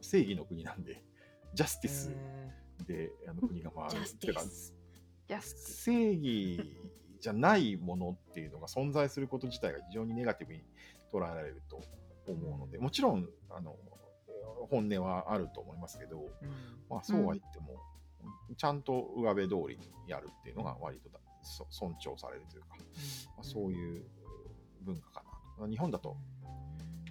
[0.00, 1.02] 正義の国なんで、
[1.54, 2.12] ジャスティス
[2.86, 3.90] であの国が回る。
[3.90, 4.74] ジャスティスジャス
[5.82, 6.60] 正義
[7.20, 10.62] じゃないものっていうのが存在すること自体が非常にネガティブに
[11.12, 11.80] 捉えられると
[12.30, 13.76] 思うので、もちろんあの
[14.70, 16.28] 本音はあると思いますけど、
[16.90, 17.80] まあ、そうは言っても、
[18.56, 21.10] ちゃんと上辺通りにやるっていうのが割と
[21.70, 22.68] 尊重されるというか、
[23.36, 24.04] まあ、そういう
[24.82, 25.24] 文化か
[25.58, 25.70] なと。
[25.70, 26.16] 日本だと、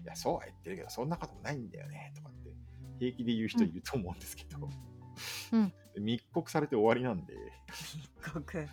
[0.03, 2.53] いや、そうは言ってるけど、そんなこともないんだよねとかって
[2.99, 4.70] 平気で言う人いると思うんですけど、
[5.53, 7.36] うん密告されて終わりなんで、
[8.22, 8.68] 国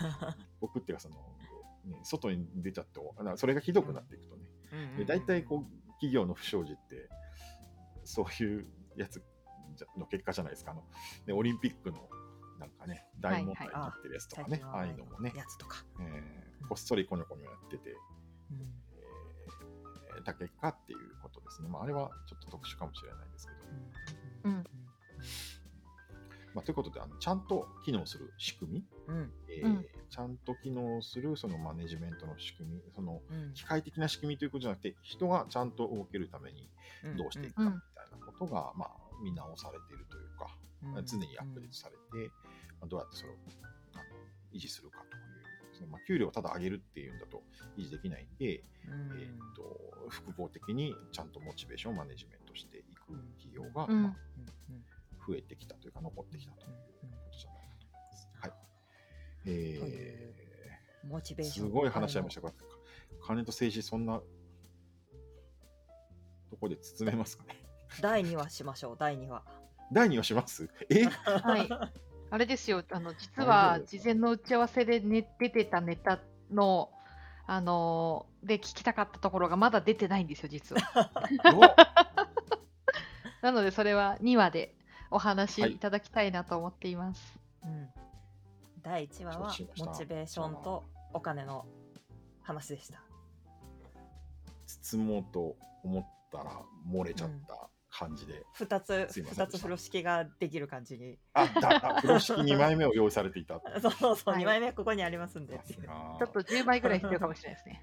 [0.60, 1.16] 僕っていうかその、
[1.84, 3.00] ね、外に出ちゃって
[3.36, 4.44] それがひどくなっていくとね、
[4.98, 7.08] で大体こう企業の不祥事って
[8.04, 8.66] そういう
[8.96, 9.22] やつ
[9.96, 10.72] の結果じゃないですか。
[10.72, 10.84] あの、
[11.26, 12.08] ね、オリンピックの
[12.58, 17.90] なんかね大問題になってるやつとかね、ああいうのもね、やつとか、えーこっそりコニョコニョやってて、
[18.50, 23.58] えーだ結果っていうことですね、まあ、あれはちょっと特殊かもしれないですけど、
[24.44, 24.64] うん
[26.54, 29.32] まあ、ということであのちゃんと機能する仕組み、うん。
[29.48, 29.86] えーうん。
[30.10, 33.54] ちゃんと機能するそのマネジメントの仕組みそのうん。
[33.54, 36.68] 機械的な仕組みということじゃなくて人がちゃんと動けるために
[37.16, 38.88] どうしていくかみたいなことが、まあ、
[39.22, 40.48] 見直されているというか、
[41.04, 42.30] 常にアップデートされて、
[42.80, 43.34] まあ、どうやってそれを
[43.94, 44.02] あの
[44.52, 47.42] 維持するかというですね、まあ、給料をただ上げるっていうんだと
[47.78, 54.02] 維持できないんで、えー、と複合的にちゃんとモチベーションをマネジメントしていく企業が、うん。
[54.02, 54.16] まあ、
[55.26, 56.68] 増えてきたというか残ってきたという
[57.00, 58.28] ことじゃないかと思います。
[58.40, 58.52] はい。
[59.46, 60.34] えという
[61.08, 62.52] モチベーー、ションすごい話し合いましたが、
[63.26, 64.20] 金と政治、そんな
[66.50, 67.60] とこで包めますかね。
[68.00, 69.42] 第2話しましょう第2話。
[69.92, 70.68] 第2話します？
[70.90, 71.04] え？
[71.04, 71.68] はい。
[72.30, 76.20] あれですよ、あの実大は事前の打ち合わせで、ね、出てたネタ
[76.50, 76.90] の、
[77.46, 81.10] あのーで聞きたかったところがまだ出てないんですよ、実は。
[83.42, 84.74] なので、それは2話で
[85.12, 85.78] お話しい。
[85.78, 87.38] ただきたいなと思っています。
[87.64, 87.88] うん。
[88.82, 91.66] 第1話はモチベーションとお金の
[92.42, 93.02] 話でした。
[94.82, 98.44] 包もうと思ったら漏れちゃった感じで。
[98.58, 101.18] 2つすいません2つ風呂敷ができる感じに。
[101.34, 103.60] あ、だ、あ風呂敷2枚目を用意されていた。
[103.80, 104.42] そうそうそう、はい。
[104.42, 105.60] 2枚目ここにありますんで。
[105.62, 107.82] ちょっと10枚ぐらい必要かもしれないですね。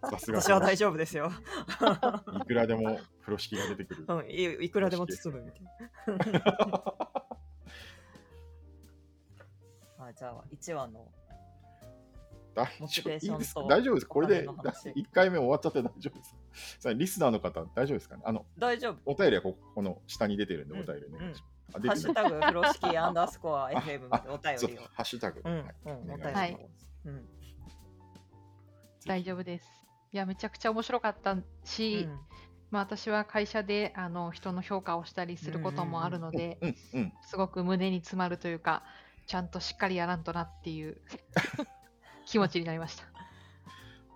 [0.10, 0.40] さすが。
[0.40, 1.30] 私は大丈夫ですよ、
[2.42, 4.04] いくらでも風呂敷が出てくる。
[4.08, 6.40] うん、いいくらでも包むみたいな。
[9.98, 11.06] あじゃあ1話の
[12.56, 13.38] 大丈夫？
[13.38, 14.12] ですか大丈夫ですか？
[14.14, 14.88] これでお金の話。
[14.90, 16.36] 1回目終わっちゃって大丈夫ですか？
[16.80, 18.16] さあリスナーの方、大丈夫ですか？
[18.16, 18.96] ねあの、大丈夫。
[19.04, 21.44] お便りはここの下に出てるんで、うんお便りお願いします。
[21.74, 24.82] あハ出てるッシュタグ風呂敷アンダースコア FM おそう便りを。
[24.94, 25.42] ハッシュタグ。
[25.44, 25.74] うん、はい。
[25.84, 26.68] うん、お便りを、はい。
[27.06, 27.28] うん。
[29.06, 29.68] 大丈夫です。
[30.12, 32.08] いや、めちゃくちゃ面白かったし、
[32.70, 37.12] まあ、私は会社であの人の評価をしたりすることもあるので、うんうん。
[37.22, 38.82] すごく胸に詰まるというか、
[39.26, 41.00] ちゃんとしっかりやらんとなっていう
[42.26, 43.04] 気持ちになりました。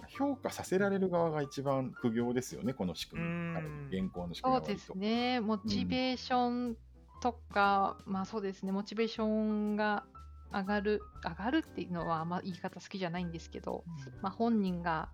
[0.08, 3.98] 評価させられる側が一番苦行ですよね、この仕組み。
[3.98, 6.76] 現行の仕組みそうですね、モチベーション
[7.22, 10.04] とか、まあそうですね、モチベーションが
[10.52, 13.84] 上がる、上がるっていうのはあんま言い方好きじゃないんですけど、
[14.20, 15.08] まあ、本人が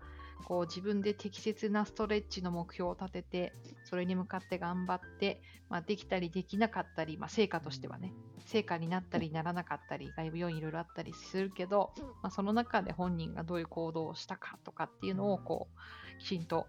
[0.45, 8.13] こう自分で適切なストレッチの目標を立てて、それに向かって頑張って、まあ、できたりできなかったり、まあ、成果としてはね、
[8.45, 16.67] 成果になったりならなかったり、外部要因いろいろあったりするけど、まあ、その中で本人がどういう行動をしたかとかっていうのをこうきちんと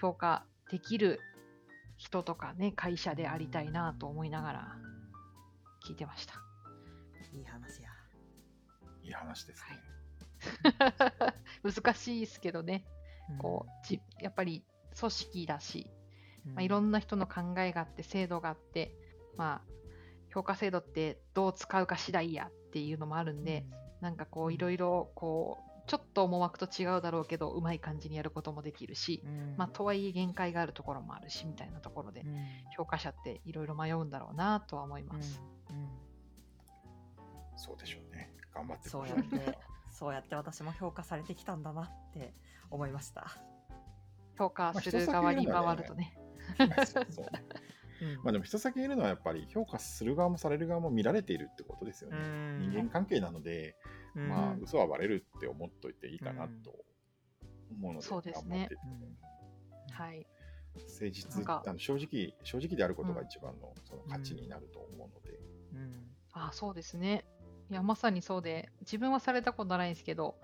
[0.00, 1.20] 評価できる
[1.96, 4.76] 人とかね、会社でありたいなと思いながら
[5.86, 6.34] 聞いてました。
[7.32, 7.90] いい話や。
[9.02, 9.90] いい話ですね。
[11.62, 12.84] 難しいですけどね、
[13.38, 14.64] こうじやっぱり
[14.98, 15.90] 組織だし、
[16.46, 18.94] まあ、いろな、んな人の考えがあって制度があって、
[19.36, 19.70] まあ、
[20.32, 23.64] 評価制度ってどう使うか次第やっていうのもあるんで、
[24.00, 29.54] なんかこういろいろこうちょっと思惑と違うだろうけどうまい感じにやることもできるし、うん。
[29.56, 32.36] まあ、とはいえ限界があるところもあるしみたいなところでうん。
[32.76, 35.42] 評価者っていろいろ迷うんだろうなとは思います。
[35.70, 35.88] うん。
[37.56, 38.32] そうでしょうね。
[38.54, 39.58] 頑張ってそうやって、
[40.00, 42.32] そうやって私も評価されてきたんだなって
[42.70, 43.36] 思いました。
[44.38, 46.16] 評価まあする側に回るとね。
[48.24, 52.16] まあでも人先いるのはやっぱり評価する側もされる側も見られているってことですよね。
[52.16, 52.70] うん。
[52.70, 53.76] 人間関係なので、
[54.14, 54.28] うん。
[54.30, 56.82] まあ嘘はバレるって思っといていいかなと
[57.70, 58.70] 思うので、そうですね。
[59.92, 60.26] はい、
[60.76, 65.38] 誠実あの正直正直であることが一番のその価値になると思うので、
[65.74, 66.10] うん。
[66.32, 67.26] あそうですね。
[67.70, 70.34] いやまさにそうで自分はされたことないんですけど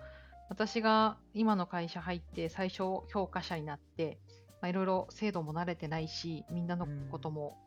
[0.49, 4.17] 私が今の会社入って最初評価者になって、
[4.61, 7.57] まあ、いろいろ制度も慣れてないしみんなのことも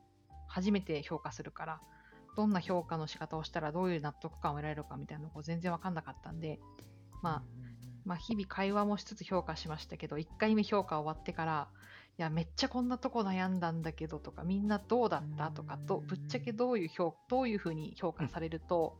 [0.48, 1.80] 初めて評価するから、
[2.36, 6.58] どんな評価の仕方をしたらどういう納得感を得られるかみたいなのが全然分かんなかったんで、
[7.22, 7.42] まあ、
[8.04, 11.68] まあ、日々会話もしつつ評価しましたけど1回目評価終わってから
[12.18, 18.98] いやめっちゃこんなとこ悩んだんだけどとかみんなどうだったとかとうんぶっちゃけどういう評どういうふうに評価されると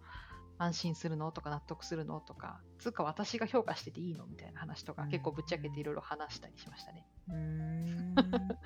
[0.62, 1.32] 安心するの？
[1.32, 2.20] とか納得するの？
[2.20, 4.26] とかつうか私が評価してていいの？
[4.26, 5.08] みたいな話とかうん。
[5.08, 7.06] 結構ぶっちゃけていろいろ話したりしましたね。
[7.28, 8.14] うーん。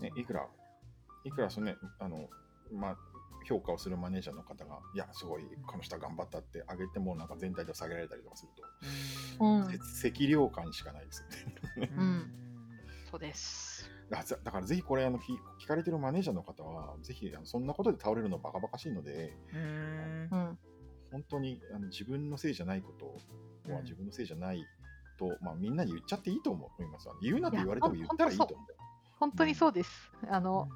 [0.00, 0.48] ね、いくら、
[1.24, 2.28] いくらそのね、あの、
[2.72, 2.96] まあ、
[3.46, 8.52] 評価をするマネージャーの方が、いや、すごい、この人は頑張ったってあげても、なんか全体で下げられたりとかする
[9.38, 9.78] と、うん。
[9.94, 11.28] せ 赤量感しかないですよ
[11.86, 11.92] ね。
[11.96, 12.32] うん。
[13.10, 13.99] そうです。
[14.10, 19.32] だからぜひこれあの聞聞かれてるマネージャーの方は、ぜひあのそんなことで倒れるのバカバカしいので、
[21.12, 23.18] 本当にあの自分のせいじゃないこと
[23.66, 24.66] うんは自分のせいじゃない
[25.16, 27.08] と、まあ、みんなに言っちゃっていいと思います。
[27.22, 28.66] 言うなって言われても言ったらいいと思う。
[29.20, 30.12] 本当にそうです。
[30.28, 30.68] あの、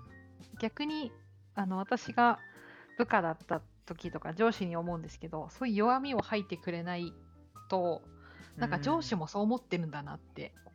[0.61, 1.11] 逆に
[1.57, 2.39] あの私が
[2.99, 7.13] 部下だった時とか上司に思うんですけどそういう弱みを吐いてくれない
[7.69, 8.03] と
[8.57, 10.74] なんか上司もそう思ってるんだなって、うん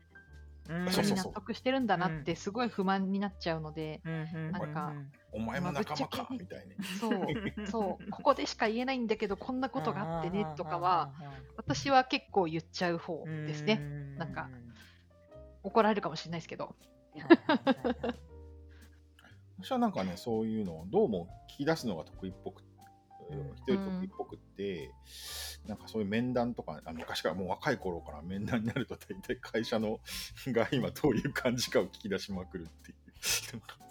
[0.69, 4.93] うそうそう納得してるんだなってすごい不満になっちゃうので、うんなんか
[5.31, 6.75] お前も仲間かみたいに。
[6.99, 7.27] そう。
[7.67, 8.09] そう。
[8.11, 11.11] ここでしか言えないんだけどこんなことがあってねとかは
[11.57, 13.77] 私は結構言っちゃう方ですね。
[14.17, 14.49] なんか
[15.63, 16.75] 怒られるかもしれないですけど。
[19.61, 22.68] 私はなんかね、そういうのをどうも聞き出すのが得意っぽく、うん
[23.55, 24.91] 一人得意っぽくって、
[25.67, 29.99] なんかそういう面談とか、あ昔からもう若い頃から面談になると大体会社の
[30.47, 32.97] が今どういう感じかを聞き出しまくるっていう。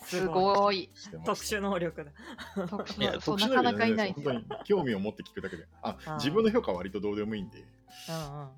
[0.00, 0.90] すごい
[1.24, 2.10] 特殊能力だ。
[2.10, 4.32] いやなそう特殊なかなかいないですよ。
[4.32, 5.66] 本当に興味を持って聞くだけで。
[5.82, 8.48] ああー自分の評価は割とどうでもいいんで、うんうんうん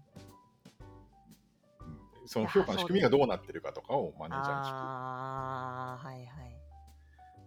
[2.30, 4.72] その評価の仕組みがどうなってるかとかをマネージャーに聞く。
[4.72, 6.26] ああ、はいはい。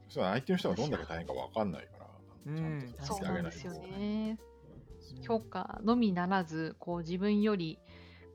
[0.10, 2.03] そしたら相手の人がどんだけ大変か分かんないから、うん
[2.46, 3.52] ちゃんとそうさせてあげないと。
[3.52, 4.40] なんですよね。
[5.22, 7.80] 評価のみならずこう自分より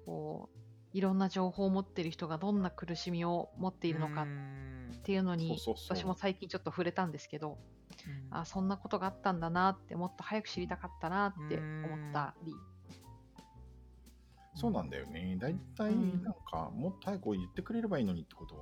[0.06, 0.58] こう
[0.96, 5.96] いろんな情報を持っている人がどんな苦しみを持っているのかっていうのにそうそうそう。
[5.96, 7.58] 私も最近ちょっと触れたんですけど
[8.30, 12.54] あそんなことがあったんだなってもっと早く知りたかったなって思ったり。
[14.54, 15.36] そうなんだよね。
[15.40, 16.22] 大体うん。
[16.24, 18.56] なんか、もっと早く言ってくれればいいのにってこと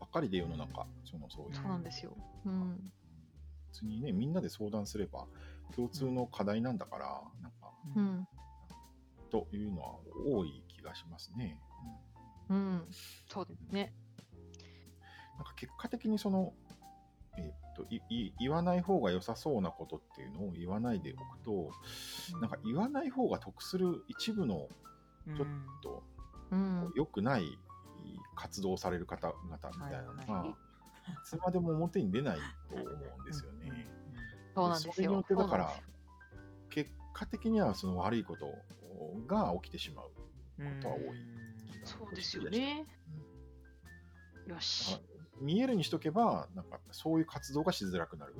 [0.00, 2.16] ばっかりで世の中、そのそういうそうなんですよ。
[2.44, 2.92] うん、
[3.72, 5.26] 別にね、みんなで相談すれば
[5.74, 8.28] 共通の課題なんだから、なんか、うん、
[9.30, 9.96] というのは
[10.26, 11.60] 多い気がしますね。
[12.48, 12.86] うん、
[13.28, 13.92] そうですね。
[15.36, 16.52] なんか結果的にその、
[17.36, 21.70] えっといい言わない方が良さそうなことっていうのを言わないでおくと、
[22.40, 24.68] なんか言わない方が得する一部の
[25.36, 25.46] ちょっ
[25.82, 26.02] と
[26.50, 27.58] うん、良くない
[28.34, 30.54] 活動をされる方々みたいなのが、はいはいい
[31.24, 32.38] つまでも表に出ない
[32.68, 33.88] と思うんですよね。
[34.54, 35.24] そうなんですそれによよっ。
[35.24, 35.72] てだから
[36.70, 38.54] 結果的にはその悪いこと
[39.26, 40.06] が起きてしまう。
[40.06, 40.12] こ
[40.80, 41.02] とは多い
[41.84, 42.86] そうですよね。
[44.46, 45.00] よだし
[45.40, 48.34] 見えるにしとけば、なんかそういう活動がしづらくなる。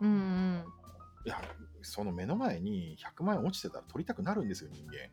[0.00, 0.64] うんうん。
[1.26, 1.40] いや、
[1.82, 5.10] その目の前に100万円落ちてたら取りたくなるんですよ、人間。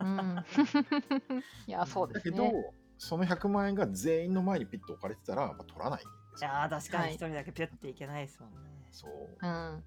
[0.00, 0.44] うん、
[1.68, 2.50] いや、そうでだけすね。
[2.50, 6.50] ど、その100万円が全員の前にピッと置かれてたら、まあ、取らないんですよ。
[6.50, 8.58] いやー確かはいに一人だけピュッていけないですもんね。
[8.90, 9.10] そう。
[9.40, 9.84] うん、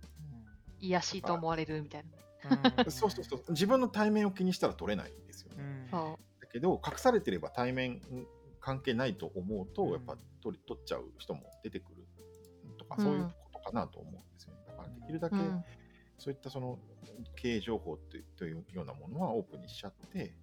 [0.79, 2.09] 癒やしいと思われるみたいな。
[2.09, 3.43] うん そうそうそう。
[3.49, 5.63] 自分の対面を気にしたら取れないんですよね。
[5.63, 8.01] うんそだけど、隠されてれば対面
[8.59, 12.07] 関係ないと思うと、うんやっぱ取り取っちゃう人も出てくる
[12.77, 14.63] とか、うんそういうことかなと思うんですよね。
[14.67, 15.39] だからできるだけ、う。
[15.39, 15.63] うん、
[16.21, 16.77] そういったその
[17.35, 20.35] 経営情報というというようなものはオープンにしちゃって、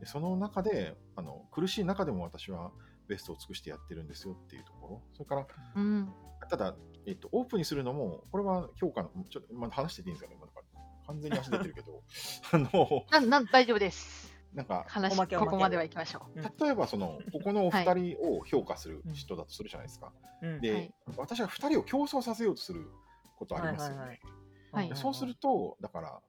[0.00, 2.70] でその中であの苦しい中でも私は
[3.08, 6.08] ベストを尽くしてやってるんですよっていうところ、それからうん、
[6.48, 6.74] ただ、
[7.06, 10.62] えっと、オープンにするのも、これは評価の、ちょっと、まあ、話してていいんですかね、まあなんか
[11.06, 12.02] 完全に足出てるけど、
[12.52, 14.34] あの、なん、なん、大丈夫です。
[14.54, 16.40] なんか、話、ここまでは行きましょう。
[16.40, 16.42] ん。
[16.42, 20.10] 例えばその、ここのお二人を評価する人だとするじゃないですか。
[20.40, 20.60] うん。
[20.62, 20.94] で、はい。
[21.18, 22.90] 私は二人を競争させようとする
[23.36, 23.98] ことありますよね。
[23.98, 24.37] はいはいはい
[24.72, 24.88] はい。
[24.88, 26.20] でそうすると、だから、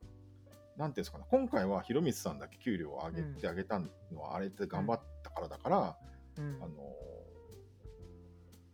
[0.78, 3.88] なんていうんですかね、今回は広光さんだけ給料を上げてあげたの
[4.22, 5.98] は、あれって頑張ったからだから、
[6.38, 6.64] うん。
[6.64, 6.96] あの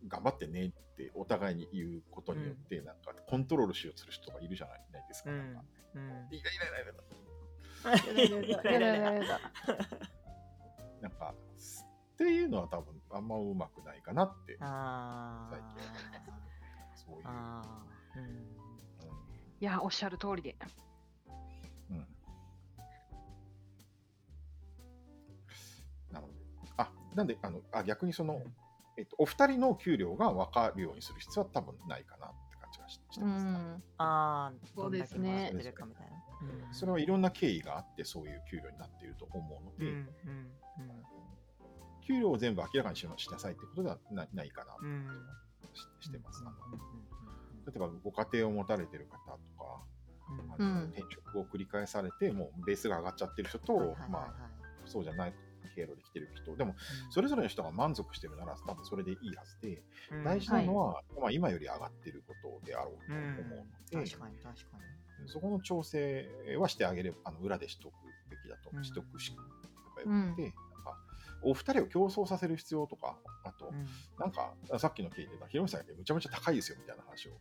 [0.08, 5.30] 頑張ってねってお互いに言うことによって、なんかコントロールしようとする人がいるじゃないですか。
[5.30, 5.54] うん。
[5.54, 5.64] なんか。
[5.94, 6.28] うん。
[11.02, 11.34] なんか、
[12.14, 15.68] っていうのは多分あんまうまくないかなって、あ最近
[16.94, 17.22] そういう。
[17.24, 18.20] あー。
[18.20, 18.55] うんうん
[19.58, 20.54] いや、おっしゃる通りで。
[21.90, 22.06] うん。
[26.12, 26.34] なので、
[26.76, 28.42] あ、なんで、あの、あ逆にその、
[28.98, 33.50] えっと、お二人の給料が分かるようにする必要は多分ないかなって感じがしてます、ね、
[33.98, 35.50] ああ、そうですね。
[35.52, 35.74] そ,すね
[36.72, 41.02] それはいろんな経緯があって、そういう給料になっていると思うので、うんうんうん、
[42.06, 45.08] 給料を全部明らかにしなさいってことではないかなと、うん、
[46.00, 46.42] してます。
[46.42, 47.05] あの、うん
[47.66, 49.82] 例えばご家庭を持たれてる方とか、
[50.30, 50.74] うんあうん。
[50.74, 54.34] の転職を繰り返されて、もうベースが上がっちゃってる人と、まあ、
[54.84, 55.34] そうじゃない
[55.74, 57.12] 経路で来てる人、でも、うん。
[57.12, 60.24] それぞれの人が満足してるなら、多分それでいいはずで、うん。
[60.24, 63.12] 大事なのは、まあ、今より上がってることであろうと
[63.42, 63.58] 思う
[63.94, 65.28] ので、確かに確かに。
[65.28, 67.92] そこの調整はしてあげれば、あの裏でしとく
[68.30, 68.84] べきだと、うん。
[68.84, 69.42] しとくしか
[69.98, 70.96] やって、なんか
[71.42, 73.86] お二人を競争させる必要とか、あと、うん。
[74.18, 77.32] なんか、さっきの経緯で、ヒロミさんがむちゃむちゃ高いですよみたいな話を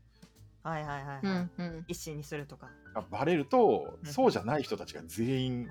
[0.69, 1.19] はいはいはいはい。
[1.21, 1.51] うん。
[1.57, 1.85] うん。
[1.87, 2.71] 一心にするとか。
[2.95, 5.69] あバレると、うんそうじゃない人たちが全員。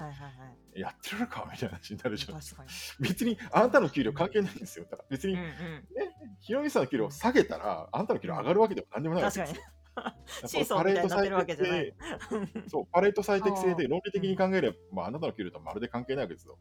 [0.74, 2.62] やってるかみたいな話になるじゃないですか。
[2.62, 4.86] 確か別にあなたの給料関係ないんですよ。
[4.88, 5.34] だから別に。
[5.34, 5.52] に、うんうん。
[6.40, 9.74] ヒロミさんの給料下げたら、あなたの給料上がるわけでも何でもないわけ確かにですよ。
[10.48, 11.94] シーソーみたいになってるわけじゃない。
[12.68, 16.58] そう、パレート最適性で論理的に考えれば、まあ、あなたの給料とはまるで関係ないわけですよ。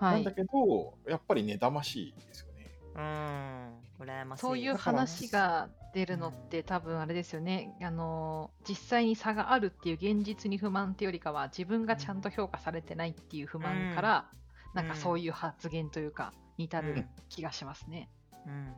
[0.00, 0.32] なんだ。
[0.32, 2.49] けど、やっぱり妬ましいですよね。
[2.94, 3.78] うん。
[4.00, 4.42] 羨ましい。
[4.42, 7.76] そういう話が出るのって多分あれですよね。
[7.82, 14.30] あの実際に差があるっていう現実に不満っていうよりかは自分がちゃんと評価されてないっていう不満から、
[14.74, 18.10] なんかそういう発言というかに至る気がしますね。
[18.46, 18.74] うん。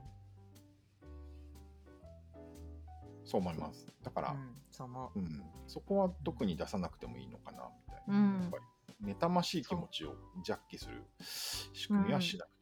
[3.25, 3.87] そう思います。
[4.03, 4.57] だから、うん。
[4.71, 4.85] そ
[5.15, 8.15] うん、そこは特に出さなくてもいいのかな、みたいな。
[8.15, 12.51] うんやっぱり、妬ましい気持ちをジャッキする仕組みはしなく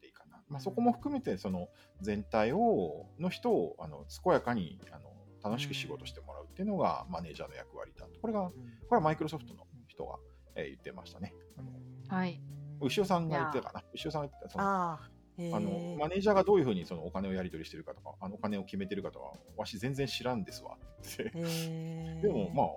[0.51, 1.69] まあ、そこも含めて、その
[2.01, 5.11] 全体を、の人を、あの、健やかに、あの、
[5.43, 8.19] 楽しく仕事してもらうっていうのが、マネージャーの役割だと。
[8.19, 8.53] これが、こ
[8.91, 10.17] れはマイクロソフトの人が、
[10.55, 11.33] えー言ってましたね。
[11.57, 11.71] あの
[12.09, 12.41] はい。
[12.81, 13.83] 牛尾さんが言ってたかな？
[13.93, 14.99] 牛尾さんが言ってた、その、あ
[15.37, 15.97] のえ。
[15.97, 21.29] マネージャーがどういうふうにそのお金をやり取りしてるかとか、あのお金を決めてるかとか、わし全然知らんですわって。
[21.29, 22.67] でもまあ、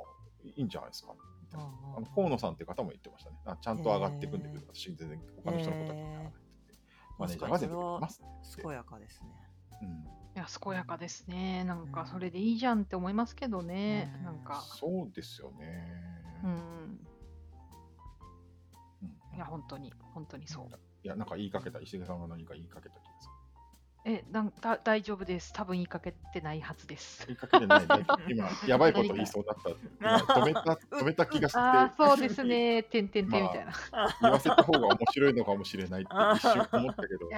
[0.45, 1.15] いいんじゃないですか。
[1.43, 1.67] みたいな
[1.97, 3.37] あの河野さんって方も言ってましたね。
[3.45, 6.33] あちゃんと上がっていくんだけど、私全然他の人のことは気にならない
[7.19, 8.23] マネージャーが全部やります
[8.61, 9.29] 健やかですね。
[9.83, 10.05] うん
[10.35, 11.63] いや、健やかですね。
[11.63, 14.13] なんかそれでいいじゃんって思いますけどね。
[14.19, 15.95] うんなんか、そうですよね。
[16.43, 16.51] うん。
[16.51, 17.07] うん
[19.37, 20.67] いや、本当に、本当にそう。
[21.05, 23.34] いや、なんか言いかけた、石毛さんが何か言いかけた気がする。
[24.07, 25.51] え、なんだ大丈夫です。
[25.55, 27.27] 多分言いかけてないはずです。
[27.27, 27.87] 言いかけてない、ね、
[28.29, 29.71] 今、やばいこと言いそうになった。
[30.27, 30.61] 今止めた、
[30.99, 32.83] 止めた気がして、ああ、そうですね。
[32.83, 33.73] てんてんてんみたいな。
[34.21, 37.31] 言わせた方が面白いのかもしれないって一瞬 思ったけどい、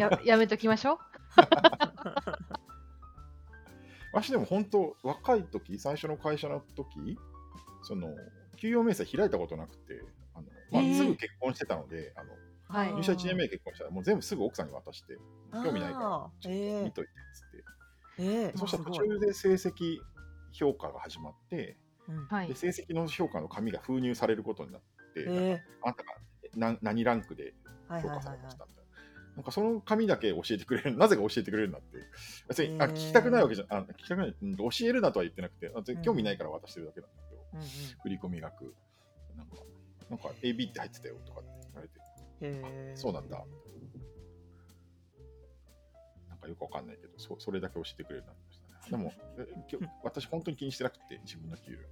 [0.00, 0.98] やいやめときましょう。
[4.16, 7.18] わしでも本当、若い時最初の会社の時
[7.82, 8.08] その、
[8.56, 10.02] 給与明細開いたことなくて、
[10.34, 12.32] あのまあえーすぐ結婚してたので、あの
[12.70, 15.18] はい入社1年目で結婚したら、もう全部すぐ奥さんに渡して、
[15.52, 17.64] 興味ないからちょっと見といてっつって。
[18.18, 18.56] ええ。
[18.56, 19.98] そしたら途中で成績
[20.52, 21.76] 評価が始まって、
[22.08, 22.54] うんはいで。
[22.54, 24.82] 成績の評価の紙が封入されることになっ
[25.14, 26.10] て、なんかえあなたが
[26.56, 27.54] 何何ランクで
[27.88, 28.90] 評はいはいはい価されましたみたいな。
[29.36, 31.98] なんかその紙だけ教えてくれる、 なぜか教えてくれるんだって。
[32.48, 37.66] 別に、あ聞きたくないわけじゃあ聞きたくない、うん教えるなとは言ってなくて、興味ないから渡してるだけなんだけど、うんうん。
[38.02, 38.74] 振り込み額、
[39.36, 39.56] なんか、
[40.10, 41.59] なんか AB って入ってたよとかって、
[42.40, 42.96] へえ。
[42.96, 43.44] そうなんだ。
[46.28, 49.46] なんかよくわかんないけど、そそれだけ教えてくれるようになりましたね。
[49.76, 51.78] でも、 私本当に気にしてなくて、自分の給料。
[51.78, 51.86] へ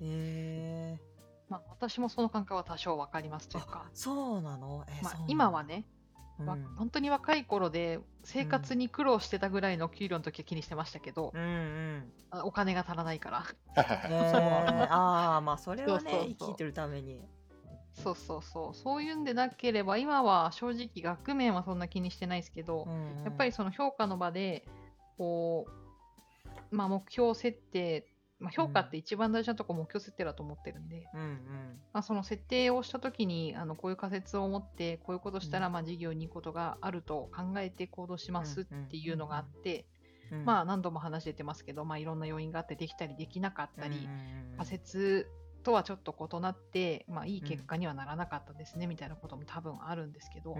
[0.00, 1.00] え。
[1.48, 4.84] まあ、私もその感覚は多少わかりますというかあ、、そうなの？
[4.88, 5.84] えまあ今はね、
[6.38, 12.12] うんわ本当に若い頃で生活に苦労してたぐらいの給料の時は気にしてましたけど、うんうん。
[12.30, 13.44] あお金が足らないから。
[14.08, 14.86] ええ。
[14.88, 17.28] ああ、まあそれはねそうそうそう生きてるために。
[17.92, 18.74] そうそうそう。
[18.74, 22.86] そういうんでなければ、今は正直額面はそんな気にしてないですけど、
[23.24, 24.66] やっぱりその評価の場で、
[25.18, 28.06] こう、まあ、目標設定、
[28.38, 31.36] まあ、評価って一番大事なとこ目標設定だと思ってるんで、うんうん。
[31.92, 35.72] まあ、その設定をしたときにあのこういう仮説を持ってこういうことしたらうん。
[35.74, 39.86] まあ事業にいいことがあると考えて行動しますっていうのがあって、
[40.32, 44.08] うんまあ何度も話出てますけど、まあ、いろんな要因があってできたりできなかったり、
[44.56, 45.26] 仮説
[45.60, 50.56] とはちょっと異なって、まあ、いい結果にはならなかったですねみたいなことも多分あるんですけど、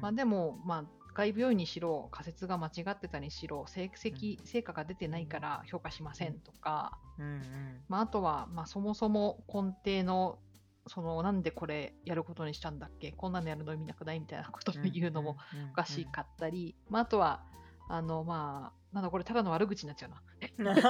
[0.00, 0.84] まあ、でも、まあ、
[1.14, 7.24] 外部要因にしろ仮説が間違ってたにしろ成績、成果が出てないから評価しませんとか、うん。
[7.24, 7.42] うん
[7.88, 10.38] まあ、あとは、まあ、そもそも根底の
[10.86, 15.36] そのなんでこれやることにしたんだっけこんなのやるの意味なくないみたいなことを言うのも
[15.72, 17.42] おかしかったり、まあ、あとは
[17.88, 20.22] あのまあなんだこれただの悪口になっちゃうな。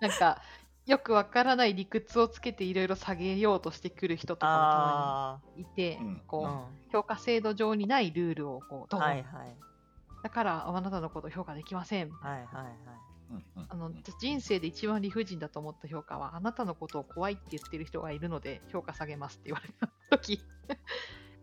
[0.00, 0.40] なんか
[0.88, 6.22] よくわからない理屈をつけていろいろ下げようとしてくる人とかもいて、うん。
[6.26, 9.56] こう、あ、評価制度上にないルールをこううん、ドンはいはい。
[10.22, 12.10] だからあなたのことを評価できません。
[12.10, 12.74] はいはいはい。
[13.68, 20.40] あの人生で一番理不尽だと思った評価はあなたのことを怖いって言ってる人がいるので評価下げますって言われた時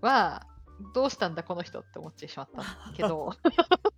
[0.01, 0.47] は
[0.95, 2.63] どうしたんだこの人って思ってしまった
[2.95, 3.33] けど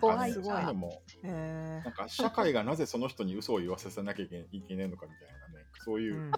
[0.00, 6.04] 怖いそういうのもへなんか社会がなぜその人に嘘を言わせなきゃいけないのかみたいなねそうえ。
[6.04, 6.32] いううん。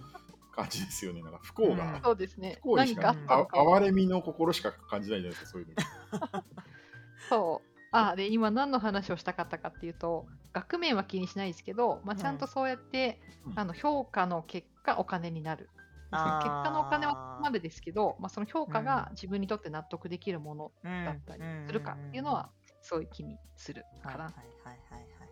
[0.52, 1.22] 感じですよね。
[1.22, 1.76] なんか不幸うん。
[1.76, 2.58] が、そうですね。
[2.62, 3.14] 不幸にしか。
[3.14, 3.48] 何か。
[3.74, 6.44] 哀れみの心しか感じないじゃないですかそういうの。
[7.28, 7.70] そう。
[7.92, 13.58] あで今何の話をしたかったかっていうと額面は気にしないですけど、まあ、ちゃんとそうやって、うん。
[13.58, 15.68] あの評価の結果お金になる。
[16.12, 22.50] 結果のお金はここまでですけど、まあ、その評価が自分にとって納得できるものだだったりするかっていうのは
[22.82, 24.24] すごい気にするかな。
[24.24, 25.30] はいはいはいはいはい。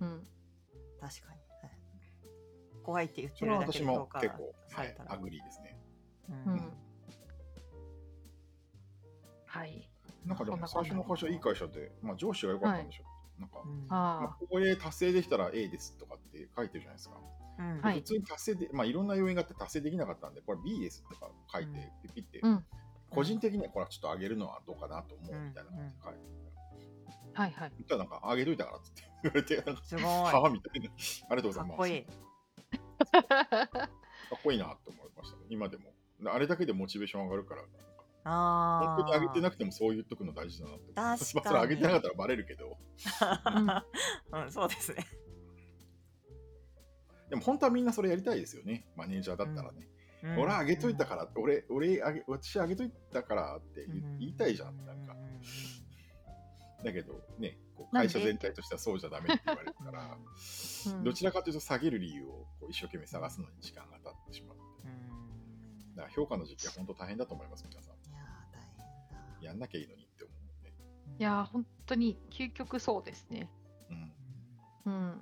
[0.00, 0.26] うん、
[1.00, 1.40] 確かに。
[1.40, 1.78] はい。
[2.82, 4.96] 怖いって言ってそれはるだけ私もで評価結構、はい。
[5.08, 5.76] agree ですね。
[6.28, 6.52] うん。
[6.52, 6.72] うん。
[9.46, 9.90] はい。
[10.26, 13.04] なんかでも最初の会社いい会社で、まあ、上司が良かったんでしょ、
[13.40, 13.86] なんか、うん。
[13.88, 14.24] まあ。
[14.24, 17.16] あ、ここで達成できたら A ですとかって書いてるじゃないですか。
[17.58, 17.80] うん。
[17.80, 17.94] はい。
[17.96, 21.70] 普通に達成で、まあ、いろんな要因があって達成できなかったんで、これ B ですとか書いて、
[22.04, 22.14] うん。
[22.14, 22.64] ピピって、あ、うん、
[23.10, 26.20] 個人的にはこれはちょっと上げるのはどうかなと思うみたいな感じで書いて、
[27.40, 27.72] はいはい。
[27.78, 30.04] 言ったらなんか上げといたからって言われて、なんかすごい。
[30.04, 30.90] はあみたいな。
[31.30, 31.68] ありがとうございます。
[31.68, 32.04] かっこいい。
[33.10, 35.94] かっこいいなって思いましたね、今でも。
[36.26, 37.62] あれだけでモチベーション上がるから、
[38.24, 38.96] ああ。
[38.96, 40.92] 本当に上げてなくてもそう言っとくの大事だなって。
[40.92, 42.76] 確かにまあそれ上げてなかったらバレるけど、
[44.32, 45.06] うん、そうですね。
[47.30, 49.86] でも本当はみんなそれやりたいですよね、マネージャーだったらね。
[49.86, 49.90] うん
[50.36, 53.86] 俺上げといたから、俺、俺あげ、私上げといたからって
[54.18, 55.16] 言,、いたいじゃん、なんかう。
[55.16, 55.40] ん
[56.84, 64.56] だけど、ね、こう会社全体としてはそうじゃダメって言われるから、うんどちらかというと下げる理由をこう一生懸命探すのに時間が経ってしまう。
[64.56, 67.94] うんだから評価の時期は本当大変だと思います、皆さん。
[67.94, 68.84] いやー大変だ。
[69.42, 70.72] やんなきゃいいのにって思うね。
[71.18, 73.50] いやー、本当に究極そうですね。
[73.90, 74.12] うん。
[74.86, 75.20] うん。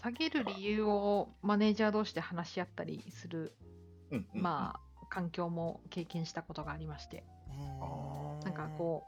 [0.00, 3.54] 下げる理由をマネージャー同士で話し合ったりする、
[4.10, 4.42] うん、うん。
[4.42, 7.24] まあ、環境も経験したことがありまして、
[8.64, 9.04] かこ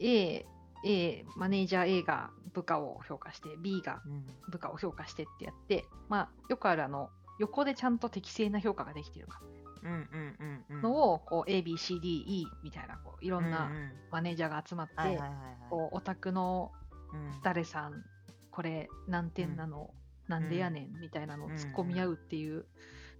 [0.00, 0.46] う、A、
[0.84, 4.24] A、マネージャー A が部下を評価して、B がうん。
[4.50, 9.40] 部下を評価してってやって、まあ、よくあるあの、横でちゃんと適正な評価ができてるか。
[9.82, 10.36] うんうん
[10.70, 10.82] うんうん。
[10.82, 13.92] のを、こう、A、B、C、D、E みたいな、こう、いろんうなうん。
[14.10, 15.34] マネージャーが集まって、はいはいはいはい。
[15.70, 16.72] こう、オタクの
[17.12, 17.40] うん。
[17.42, 18.04] 誰さん、
[18.50, 19.90] これ何点なの、
[20.28, 22.66] なんでやねんみたいなのを突っ込み合うっていう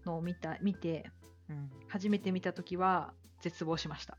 [0.04, 1.10] のを見た見て、
[1.48, 1.70] うん。
[1.88, 4.16] 初めて見たときは絶望しました。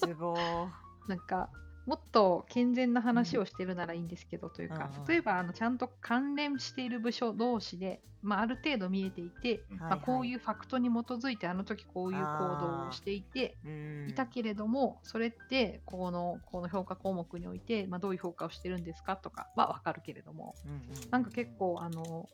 [0.00, 0.68] 絶望。
[1.08, 1.50] なんか、
[1.86, 9.78] もっと健全な話をしてるならいいんですけど、というか例えばあのちゃんと関連している部署同士で、まあ、ある程度見えていて、うん。
[9.78, 14.08] まあ、こういうファクトに基づいてあの時こういう行動をしていて、うん。
[14.10, 19.16] いたけれども、それってこのこの評価項目において、まあ、どういう評価をしてるんですか？
[19.16, 20.80] とかは分かるけれども、うんうん
[21.12, 22.28] なんか結構あの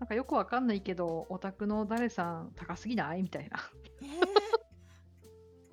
[0.00, 3.22] なんかよくわかんないけどオタクの誰さん高すぎない？
[3.22, 3.58] みたいな。
[4.02, 4.06] え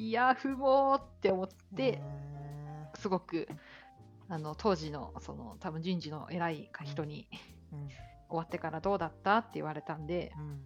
[0.01, 2.01] いや不毛って思っーてへ
[2.95, 3.47] すごく
[4.29, 7.87] あの当時のその多分人事の偉い人にーうん
[8.29, 10.61] 終わってからどうだったって言われたんでうん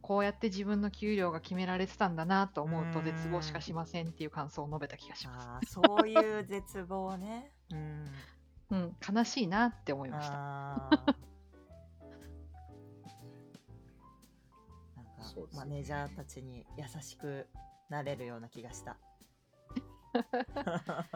[0.00, 5.72] こうやって自分の給料が決められてたんだなと思うとうん絶望しかしませんっていう感想を述べた気がします。
[5.72, 7.52] そういう絶望ね。
[7.70, 8.06] うん。
[8.70, 10.90] うん、悲しいなって思いました。
[15.54, 17.46] マネージャーたちに優しく
[17.92, 18.96] なれるような気がした。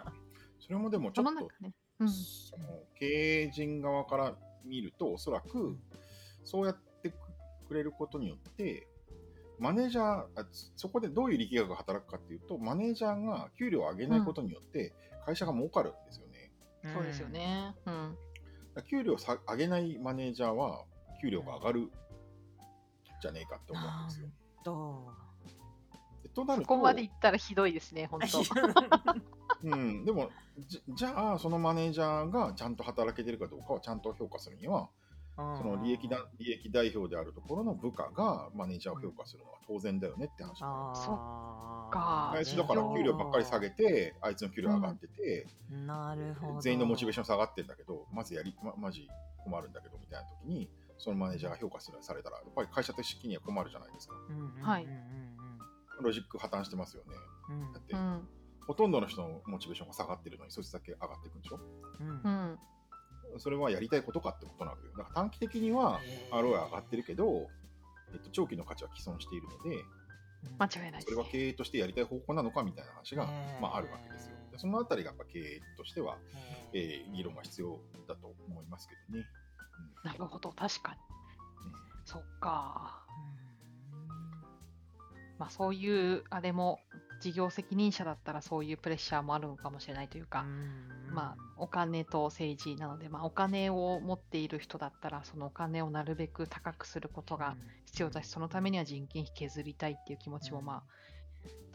[0.61, 3.07] それもでもちょっとね、うん、その経
[3.45, 5.79] 営陣側から見ると、おそらく
[6.45, 7.13] そうやって
[7.67, 8.87] くれることによって、
[9.59, 10.47] マネージャーあ、
[10.77, 14.95] そこでどういう力学が働くかっていうと、マネージャーが給料を上げないことによって、
[15.25, 16.53] 会社が儲かるんですよね。
[16.93, 17.75] そうですよね。
[17.87, 18.17] うん、
[18.89, 20.85] 給料上げないマネージャーは、
[21.23, 21.91] 給料が上がる
[23.23, 24.29] じゃねえかって思うんですよ。
[24.63, 25.36] どで
[26.37, 28.43] となると、そこまでいったらひどいですね、 本当。
[29.65, 34.89] うん、でもじ、じゃあ、そのマネージャーがちゃんと働けてるかどうかをちゃんと評価するには、
[35.37, 40.61] そその利益だ利益代表であるところの部下がマネージャーを評価するのは当然だよねって話。
[40.63, 46.61] あそっかいつだから給料ばっかり下げて、あいつの給料上がってて、なるほど。
[46.61, 49.09] 全員のモチベーション下がってんだけど、まずやり、ま、マジ
[49.45, 54.15] 困るんだけどみたいな時に、そのマネージャーが評価するされたら、やっぱり会社的には困るじゃないですか。
[54.29, 54.87] うんうんうんうんはい
[56.01, 57.17] ロジック破綻してますよね。
[57.51, 58.29] うんだって、うん、
[58.67, 61.61] ほとんどの人のモチベーションが下がってるのに、そいつだけ上がっていくんでしょ？
[62.01, 62.59] うん
[63.33, 64.93] うん、それはやりたいことかってことなわけよ。
[64.97, 66.01] だから短期的には
[66.33, 67.49] ROI 上がってるけど、
[68.13, 69.85] えっと、長期の価値は既存しているので、
[70.59, 71.03] 間違いない。
[71.03, 73.27] それは経営としてやりたい方向なのかみたいな話が、
[73.61, 74.37] まあ、あるわけですよ。
[74.53, 76.19] でそのあたりがやっぱ経営としては、
[76.73, 79.27] えー議論が必要だと思いますけどね。
[80.05, 80.99] なるほど、確かに。
[82.05, 83.05] そっか。
[85.39, 86.81] まあそういうあれも
[87.21, 90.45] 事業責任者だったらそういうプレッシャーもあるのかもしれないというか、
[91.11, 97.57] まあお金と政治なので、まあお金を持っている人だったらそのお金をなるべく高くすることが
[97.87, 100.83] 必要だし、そのためには人件費削りたいっていう気持ちもま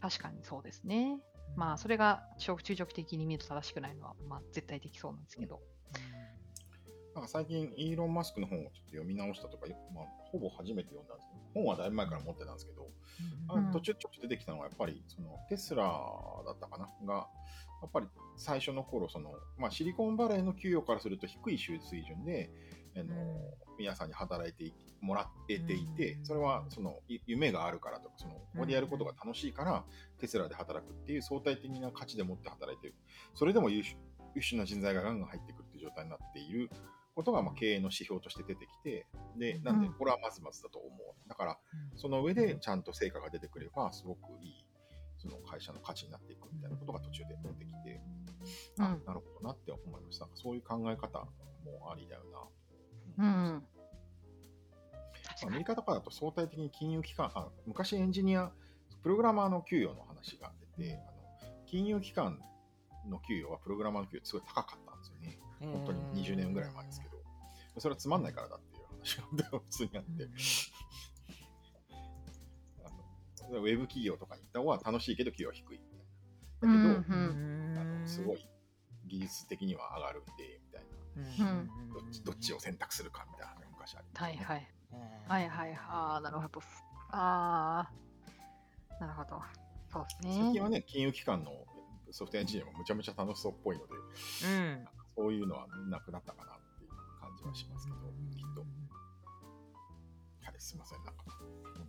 [0.00, 1.18] 確かにそうですね。
[1.56, 5.60] まあそれが中長期的に見ると正しくないのはまあ絶対的そうなんですけど。
[7.14, 12.88] なんか最近、イーロン・マスクの本をちょっと読み直したとか、まあ、ほぼ初めて読んだんですけど、本はだいぶ前から持ってたんですけど、
[13.48, 13.70] あうん。
[13.70, 16.88] 途中ちょっと出てきたのは、やっぱりそのテスラだったかな？
[17.06, 17.14] が、
[17.82, 18.06] やっぱり
[18.36, 22.50] 最初の頃その、まあ、シリコンバレーの給与からすると低い水準で、
[22.96, 23.06] あの
[23.78, 24.72] 皆さんに働いてい
[25.02, 29.84] もらえていて、うんそれはそのい夢があるからとか、そのここでやることが楽しいから、
[30.18, 32.96] テスラで働くっていう相対的な価値でもって働いている。
[33.34, 33.96] それでも優秀
[34.34, 36.70] 優秀な人材がガンガン入ってくるっていう状態になっている
[37.14, 39.06] ことが、まあ、経営の指標として出てきて、
[39.36, 41.28] で、なんでうん、これはまずまずだと思う。
[41.28, 41.58] だから、
[41.96, 44.66] その上でちゃんと成果が出てくれば、すごくいい、
[45.18, 48.00] その会社の価値になっていくみたいなことが途中で出てきて、
[48.78, 50.28] あうん、なるほどなって思いました。
[50.34, 51.20] そういう考え方
[51.64, 52.22] もありだよ
[53.18, 53.24] な。
[53.24, 53.62] うん。
[55.44, 55.64] アメリ。
[55.64, 58.52] カとかだと相対的に金融機関、あ昔エンジニア、
[59.02, 61.12] プログラマーの給与の話が出て、あの
[61.66, 62.40] 金融機関
[63.08, 65.38] の給与はプログラマーの給与すごい高かったんですよね。
[65.70, 67.16] 本当に20年ぐらい前ですけど、
[67.78, 69.16] それはつまんないからだっていう話
[69.50, 70.28] が普通にあって、
[72.84, 76.78] あのウェブ企業とかに行った方が楽しいけど給与は低いみたいな。
[76.78, 78.48] だけど、うんあのすごい
[79.06, 80.92] 技術的には上がるんで、みたいな。
[81.92, 84.68] どっちどっちを選択するかみたいな昔ありましたねはいはい。
[85.28, 85.74] はいはい。
[85.88, 86.60] ああ、なるほど。
[87.10, 87.90] あ
[89.00, 89.42] あ、なるほど。
[89.92, 90.44] そうですね。
[90.44, 91.52] 最近はね、金融機関の
[92.10, 96.90] ソフトエンジニアもむちゃむちゃ楽しそうっぽいので、うんそういうのはなくなったかなっていう
[97.20, 97.96] 感じはしますけど、
[98.36, 98.60] きっと。
[98.60, 101.04] はい、すいません。
[101.04, 101.24] なんか、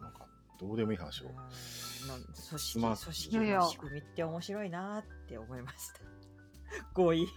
[0.01, 0.27] なんか
[0.59, 1.25] どうでもいい話を。
[1.27, 6.01] 組織組織の仕組みって面白いなって思いました。
[6.93, 7.27] 合意。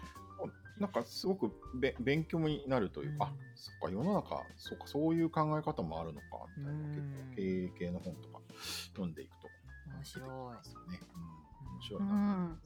[0.78, 1.50] なんかすごく
[1.80, 6.26] べ勉強になるというか、うんあそっか、世の中、そっか、そういう考え方もあるのか、
[6.58, 8.40] みたいな、うん結構経営系の本とか
[8.88, 9.48] 読んでいくと
[9.88, 11.00] 面白い出てきますよね。
[11.14, 12.14] うん、面白ういな。
[12.14, 12.60] ん。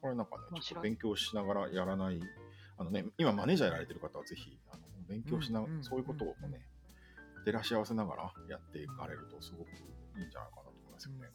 [0.00, 2.20] これなんかね、ちょっと勉強しながらやらない、
[2.76, 6.60] あのね、今マネージャーやられてる方はぜひ、あの勉強しな、うんうんそういうことをね、
[7.44, 11.30] 照らし合わせながらやっていかれるとすごくいいんじゃないかなと思いますよね。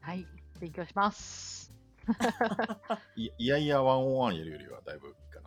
[0.00, 0.26] はい。
[0.60, 1.72] 勉強します。
[3.16, 5.40] いいやいやワンオンワンやるよりはだいぶいいか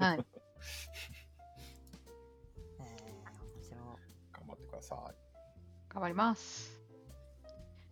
[0.00, 0.06] な。
[0.06, 0.26] はい。
[2.80, 3.80] えー面白い
[4.32, 4.98] 頑張ってください。
[5.88, 6.78] 頑張ります。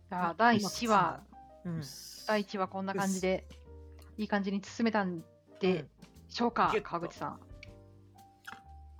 [0.09, 1.23] じゃあ、第1話、
[1.67, 1.81] うん
[2.27, 3.45] 第1話こんな感じで、
[4.17, 5.23] いい感じに進めたん
[5.61, 5.85] で
[6.27, 7.39] しょうかギュッ、と川口さん。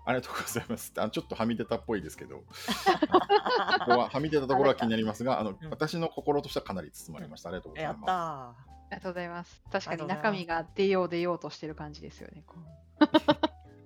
[0.06, 0.94] ありがとうございます。
[0.96, 2.44] あちょっとはみ出たっぽいですけど、 こ
[3.86, 7.50] こははみ出たところは気になりますが、あの、うん私の心としてはかなり包まれました。
[7.50, 8.06] ありがとうございます。
[8.06, 8.56] たあ
[8.92, 9.62] りがとうございます。
[9.70, 12.44] 確かに中身が出よう出ようとしてる感じですよね。
[12.48, 12.56] こ
[13.02, 13.08] う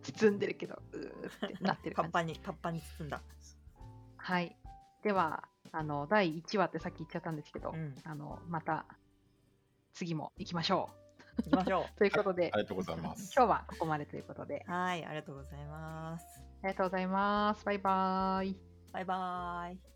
[0.04, 2.10] 包んでるけど、うーってなってる感じ。
[2.10, 3.22] ンパンに、パンパンに包んだ。
[4.18, 4.56] はい。
[5.02, 8.86] では、あの、第1話ってさっき言っちゃったんですけど、うんあの、また
[9.94, 10.90] 次も行きましょ
[11.38, 11.96] 行きましょう。
[11.98, 13.34] ということであ、りがとうございます。
[13.36, 14.72] 今日はここまでということで、う。
[14.72, 16.26] はい、ありがとうございます。
[16.64, 17.66] ありがとうございます。
[17.66, 18.60] バイバーイ。
[18.92, 19.91] バイバーイ。